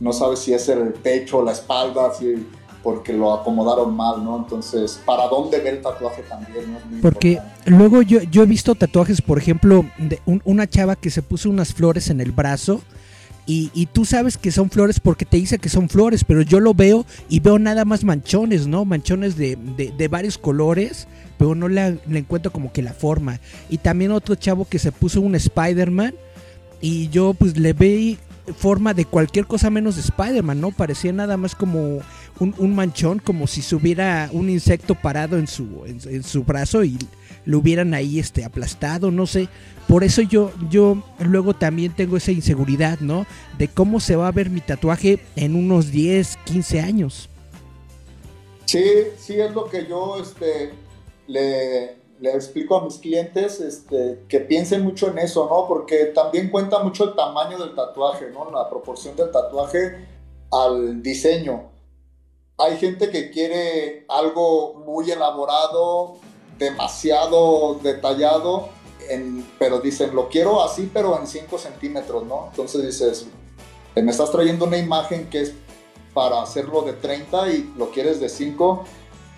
[0.00, 2.46] no sabes si es el pecho la espalda, si,
[2.82, 4.36] porque lo acomodaron mal, ¿no?
[4.36, 6.72] Entonces, ¿para dónde ve el tatuaje también?
[6.72, 7.00] ¿no?
[7.02, 11.50] porque luego yo, yo he visto tatuajes, por ejemplo, de una chava que se puso
[11.50, 12.80] unas flores en el brazo.
[13.50, 16.74] Y, tú sabes que son flores porque te dice que son flores, pero yo lo
[16.74, 18.84] veo y veo nada más manchones, ¿no?
[18.84, 21.08] Manchones de, de, varios colores,
[21.38, 23.40] pero no le, le, encuentro como que la forma.
[23.70, 26.14] Y también otro chavo que se puso un Spider-Man
[26.82, 28.18] y yo pues le ve
[28.56, 30.70] forma de cualquier cosa menos de Spider-Man, ¿no?
[30.70, 32.00] Parecía nada más como
[32.40, 36.98] un, manchón, como si se hubiera un insecto parado en su, en, su brazo y
[37.44, 39.48] lo hubieran ahí este, aplastado, no sé.
[39.86, 43.26] Por eso yo, yo luego también tengo esa inseguridad, ¿no?
[43.58, 47.28] De cómo se va a ver mi tatuaje en unos 10, 15 años.
[48.66, 48.84] Sí,
[49.18, 50.72] sí es lo que yo este,
[51.26, 55.66] le, le explico a mis clientes este, que piensen mucho en eso, ¿no?
[55.66, 58.50] Porque también cuenta mucho el tamaño del tatuaje, ¿no?
[58.50, 60.06] La proporción del tatuaje
[60.50, 61.77] al diseño.
[62.58, 66.16] Hay gente que quiere algo muy elaborado,
[66.58, 68.68] demasiado detallado,
[69.58, 72.48] pero dicen, lo quiero así, pero en 5 centímetros, ¿no?
[72.50, 73.26] Entonces dices,
[73.94, 75.54] me estás trayendo una imagen que es
[76.12, 78.84] para hacerlo de 30 y lo quieres de 5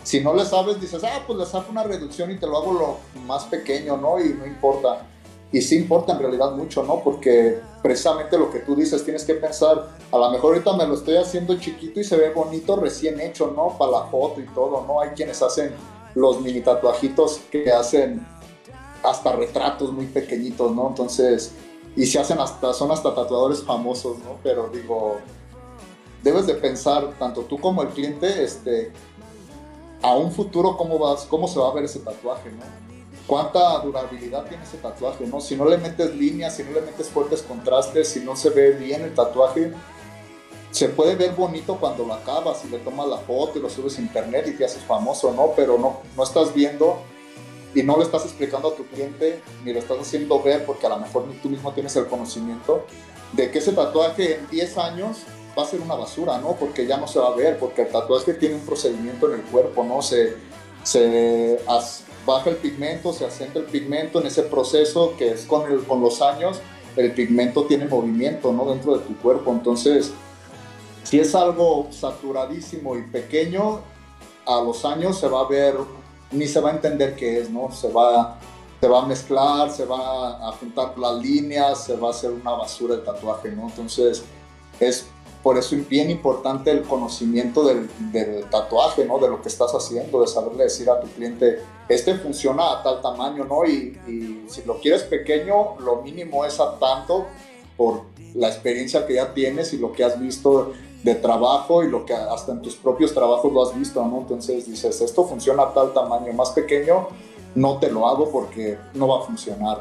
[0.03, 2.73] si no le sabes, dices, ah, pues le saco una reducción y te lo hago
[2.73, 4.19] lo más pequeño, ¿no?
[4.21, 5.07] Y no importa.
[5.53, 7.01] Y sí importa en realidad mucho, ¿no?
[7.03, 10.95] Porque precisamente lo que tú dices, tienes que pensar, a lo mejor ahorita me lo
[10.95, 13.77] estoy haciendo chiquito y se ve bonito recién hecho, ¿no?
[13.77, 15.01] Para la foto y todo, ¿no?
[15.01, 15.73] Hay quienes hacen
[16.15, 18.25] los mini tatuajitos que hacen
[19.03, 20.89] hasta retratos muy pequeñitos, ¿no?
[20.89, 21.53] Entonces,
[21.97, 24.37] y se hacen hasta, son hasta tatuadores famosos, ¿no?
[24.43, 25.17] Pero digo,
[26.23, 28.93] debes de pensar, tanto tú como el cliente, este,
[30.03, 32.90] a un futuro cómo, vas, cómo se va a ver ese tatuaje, ¿no?
[33.31, 35.41] ¿Cuánta durabilidad tiene ese tatuaje, no?
[35.41, 38.73] Si no le metes líneas, si no le metes fuertes contrastes, si no se ve
[38.73, 39.73] bien el tatuaje,
[40.73, 43.97] se puede ver bonito cuando lo acabas y le tomas la foto y lo subes
[43.99, 45.53] a internet y te haces famoso, ¿no?
[45.55, 47.03] Pero no, no estás viendo
[47.73, 50.89] y no le estás explicando a tu cliente ni lo estás haciendo ver porque a
[50.89, 52.85] lo mejor tú mismo tienes el conocimiento
[53.33, 55.19] de que ese tatuaje en 10 años
[55.57, 56.57] va a ser una basura, ¿no?
[56.57, 59.47] Porque ya no se va a ver, porque el tatuaje tiene un procedimiento en el
[59.47, 60.03] cuerpo, ¿no?
[60.03, 60.37] Se,
[60.83, 61.61] se
[62.31, 66.23] baja el pigmento, se asienta el pigmento en ese proceso que es con, con los
[66.23, 66.61] años,
[66.97, 68.71] el pigmento tiene movimiento, ¿no?
[68.71, 70.13] Dentro de tu cuerpo, entonces
[71.03, 73.81] si es algo saturadísimo y pequeño,
[74.47, 75.75] a los años se va a ver,
[76.31, 77.73] ni se va a entender qué es, ¿no?
[77.73, 78.39] Se va,
[78.81, 82.53] se va a mezclar, se va a juntar las líneas, se va a hacer una
[82.53, 83.69] basura de tatuaje, ¿no?
[83.69, 84.23] Entonces,
[84.79, 85.07] es
[85.43, 87.89] por eso es bien importante el conocimiento del,
[88.51, 89.19] tatuaje, ¿no?
[89.19, 93.01] De lo que estás haciendo, de saberle decir a tu cliente, este funciona a tal
[93.01, 93.65] tamaño, ¿no?
[93.65, 97.27] Y, y si lo quieres pequeño, lo mínimo es a tanto
[97.77, 98.03] por
[98.35, 100.73] la experiencia que ya tienes y lo que has visto
[101.03, 104.19] de trabajo y lo que hasta en tus propios trabajos lo has visto, ¿no?
[104.19, 107.09] Entonces dices, esto funciona a tal tamaño, más pequeño,
[107.55, 109.79] no te lo hago porque no va a funcionar.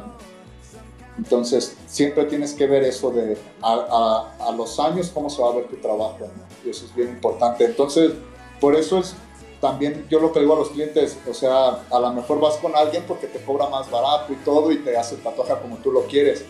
[1.20, 5.55] Entonces siempre tienes que ver eso de a, a, los años cómo se va a
[5.55, 6.43] ver tu trabajo, ¿no?
[6.65, 7.65] Y eso es bien importante.
[7.65, 8.13] Entonces,
[8.59, 9.13] por eso es
[9.59, 12.74] también yo lo que digo a los clientes, o sea, a lo mejor vas con
[12.76, 15.91] alguien porque te cobra más barato y todo y te hace el tatuaje como tú
[15.91, 16.45] lo quieres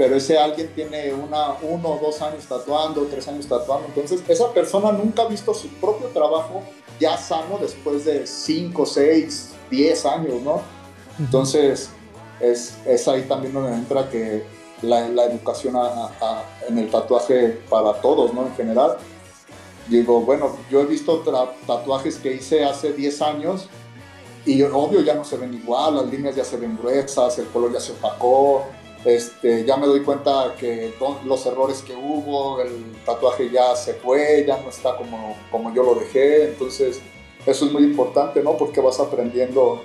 [0.00, 4.50] pero ese alguien tiene una, uno o dos años tatuando, tres años tatuando, entonces esa
[4.50, 6.62] persona nunca ha visto su propio trabajo
[6.98, 10.62] ya sano después de cinco, seis, diez años, ¿no?
[11.18, 11.90] Entonces
[12.40, 14.44] es, es ahí también donde entra que
[14.82, 15.76] la, educación
[16.68, 18.46] en el tatuaje para todos, ¿no?
[18.46, 18.96] En general.
[19.88, 21.22] Digo, bueno, yo he visto
[21.66, 23.68] tatuajes que hice hace 10 años
[24.46, 27.72] y obvio ya no se ven igual, las líneas ya se ven gruesas, el color
[27.72, 28.64] ya se opacó,
[29.04, 34.44] este, ya me doy cuenta que los errores que hubo, el tatuaje ya se fue,
[34.46, 37.00] ya no está como, como yo lo dejé, entonces
[37.44, 38.56] eso es muy importante, ¿no?
[38.56, 39.82] Porque vas aprendiendo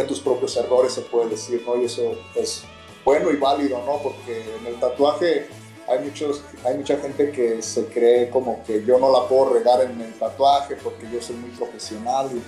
[0.00, 1.80] de tus propios errores, se puede decir, ¿no?
[1.80, 2.64] Y eso es
[3.04, 3.98] bueno y válido, ¿no?
[4.02, 5.48] Porque en el tatuaje
[5.88, 9.82] hay, muchos, hay mucha gente que se cree como que yo no la puedo regar
[9.82, 12.42] en el tatuaje porque yo soy muy profesional y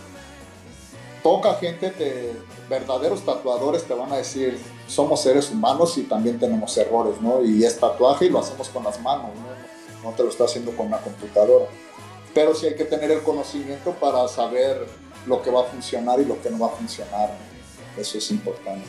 [1.23, 2.33] poca gente, de
[2.69, 7.45] verdaderos tatuadores te van a decir, somos seres humanos y también tenemos errores, ¿no?
[7.45, 10.09] Y es tatuaje y lo hacemos con las manos, ¿no?
[10.11, 11.67] No te lo está haciendo con una computadora.
[12.35, 14.87] Pero sí hay que tener el conocimiento para saber
[15.27, 17.37] lo que va a funcionar y lo que no va a funcionar.
[17.97, 18.87] Eso es importante.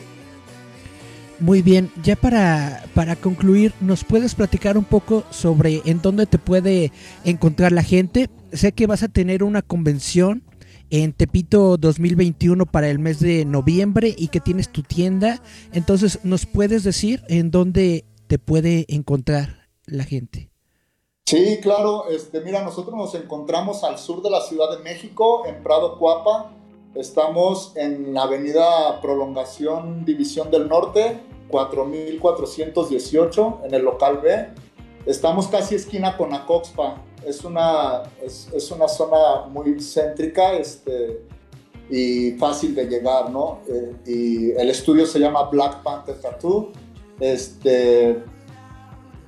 [1.40, 6.36] Muy bien, ya para, para concluir, ¿nos puedes platicar un poco sobre en dónde te
[6.38, 6.92] puede
[7.24, 8.28] encontrar la gente?
[8.52, 10.42] Sé que vas a tener una convención
[10.90, 15.40] en Tepito 2021 para el mes de noviembre y que tienes tu tienda.
[15.72, 20.49] Entonces, ¿nos puedes decir en dónde te puede encontrar la gente?
[21.30, 22.08] Sí, claro.
[22.08, 26.50] Este, mira, nosotros nos encontramos al sur de la Ciudad de México, en Prado Cuapa.
[26.96, 31.20] Estamos en la avenida Prolongación División del Norte,
[31.50, 34.48] 4418, en el local B.
[35.06, 41.22] Estamos casi esquina con Acoxpa es una, es, es, una zona muy céntrica este,
[41.88, 43.60] y fácil de llegar, ¿no?
[43.68, 46.72] Eh, y el estudio se llama Black Panther Tattoo.
[47.20, 48.20] Este,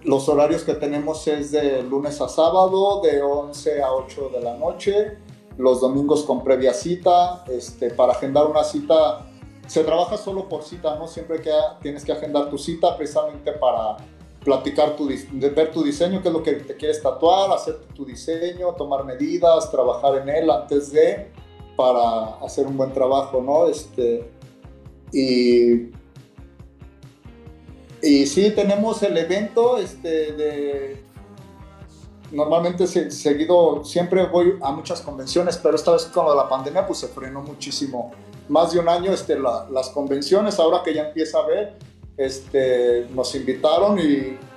[0.05, 4.57] los horarios que tenemos es de lunes a sábado, de 11 a 8 de la
[4.57, 5.19] noche,
[5.59, 7.45] los domingos con previa cita.
[7.49, 9.27] Este, para agendar una cita,
[9.67, 11.07] se trabaja solo por cita, ¿no?
[11.07, 13.97] Siempre que tienes que agendar tu cita precisamente para
[14.45, 18.73] platicar tu, ver tu diseño, qué es lo que te quieres tatuar, hacer tu diseño,
[18.73, 21.31] tomar medidas, trabajar en él antes de,
[21.77, 23.69] para hacer un buen trabajo, ¿no?
[23.69, 24.29] Este,
[25.13, 25.93] y,
[28.03, 31.03] y sí, tenemos el evento este.
[32.33, 37.09] Normalmente seguido, siempre voy a muchas convenciones, pero esta vez con la pandemia pues se
[37.09, 38.11] frenó muchísimo.
[38.49, 41.77] Más de un año este, las convenciones, ahora que ya empieza a ver,
[42.17, 43.99] este, nos invitaron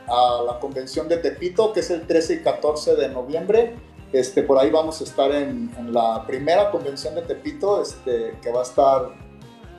[0.08, 3.76] a la convención de Tepito, que es el 13 y 14 de noviembre.
[4.14, 8.62] Este, por ahí vamos a estar en, la primera convención de Tepito, este, que va
[8.62, 9.25] a estar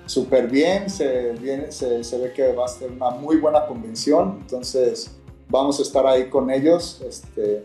[0.06, 5.10] súper bien, se, ve que va a ser una muy buena convención, entonces
[5.48, 7.64] vamos a estar ahí con ellos, este,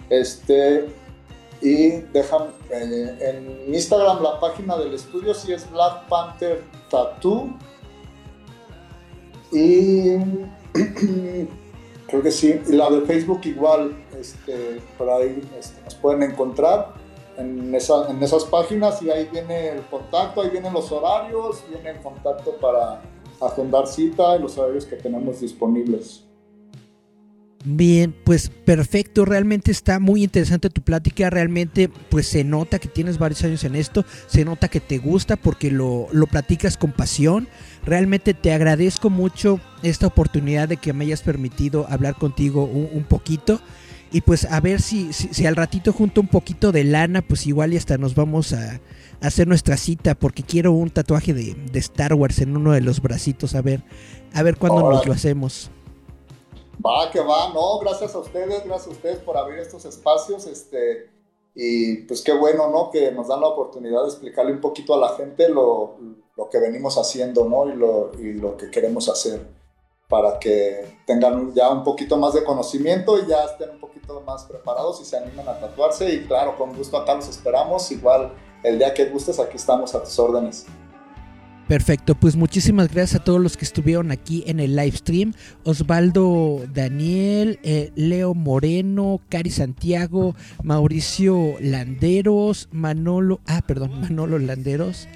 [0.08, 0.88] Este,
[1.60, 7.50] y dejan eh, en Instagram la página del estudio si es Black Panther Tattoo.
[9.52, 10.16] Y
[12.06, 12.60] creo que sí.
[12.66, 16.94] Y la de Facebook igual, este, por ahí este, nos pueden encontrar
[17.36, 22.00] en, en esas páginas y ahí viene el contacto, ahí vienen los horarios, viene el
[22.00, 23.02] contacto para
[23.40, 26.29] agendar cita y los horarios que tenemos disponibles.
[27.62, 33.18] Bien, pues perfecto, realmente está muy interesante tu plática, realmente pues se nota que tienes
[33.18, 37.48] varios años en esto, se nota que te gusta porque lo, lo platicas con pasión,
[37.84, 43.60] realmente te agradezco mucho esta oportunidad de que me hayas permitido hablar contigo un, poquito.
[44.12, 47.74] Y pues a ver si, si, al ratito junto un poquito de lana, pues igual
[47.74, 48.80] y hasta nos vamos a,
[49.20, 53.02] hacer nuestra cita porque quiero un tatuaje de, de, Star Wars en uno de los
[53.02, 53.84] bracitos, a ver,
[54.32, 55.70] a ver cuándo nos lo hacemos.
[56.84, 61.10] Va, que va, no, gracias a ustedes, gracias a ustedes por abrir estos espacios, este,
[61.54, 62.90] y pues qué bueno, ¿no?
[62.90, 65.96] Que nos dan la oportunidad de explicarle un poquito a la gente lo,
[66.36, 67.68] lo que venimos haciendo, ¿no?
[67.68, 69.46] Y lo, y lo que queremos hacer
[70.10, 74.44] para que tengan ya un poquito más de conocimiento y ya estén un poquito más
[74.44, 76.12] preparados y se animen a tatuarse.
[76.12, 77.90] Y claro, con gusto acá los esperamos.
[77.92, 78.32] Igual
[78.64, 80.66] el día que gustes, aquí estamos a tus órdenes.
[81.70, 85.34] Perfecto, pues muchísimas gracias a todos los que estuvieron aquí en el live stream.
[85.62, 95.06] Osvaldo Daniel, eh, Leo Moreno, Cari Santiago, Mauricio Landeros, Manolo, ah, perdón, Manolo Landeros.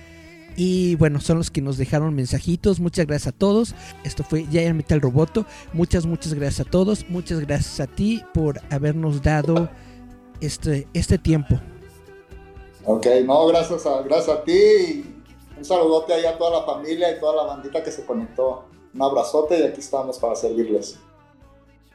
[0.54, 2.78] Y bueno, son los que nos dejaron mensajitos.
[2.78, 3.74] Muchas gracias a todos.
[4.04, 5.46] Esto fue Giant Metal Roboto.
[5.72, 7.04] Muchas, muchas gracias a todos.
[7.08, 9.68] Muchas gracias a ti por habernos dado
[10.40, 11.58] este, este tiempo.
[12.84, 15.04] Ok, no, gracias a, gracias a ti
[15.56, 18.64] un saludote ahí a toda la familia y toda la bandita que se conectó.
[18.94, 20.98] Un abrazote y aquí estamos para servirles.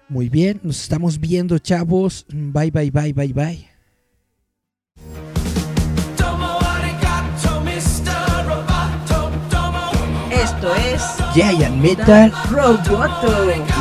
[0.07, 2.26] Muy bien, nos estamos viendo, chavos.
[2.30, 3.70] Bye, bye, bye, bye, bye.
[10.32, 11.03] Esto es
[11.34, 13.78] Giant Metal Roboto.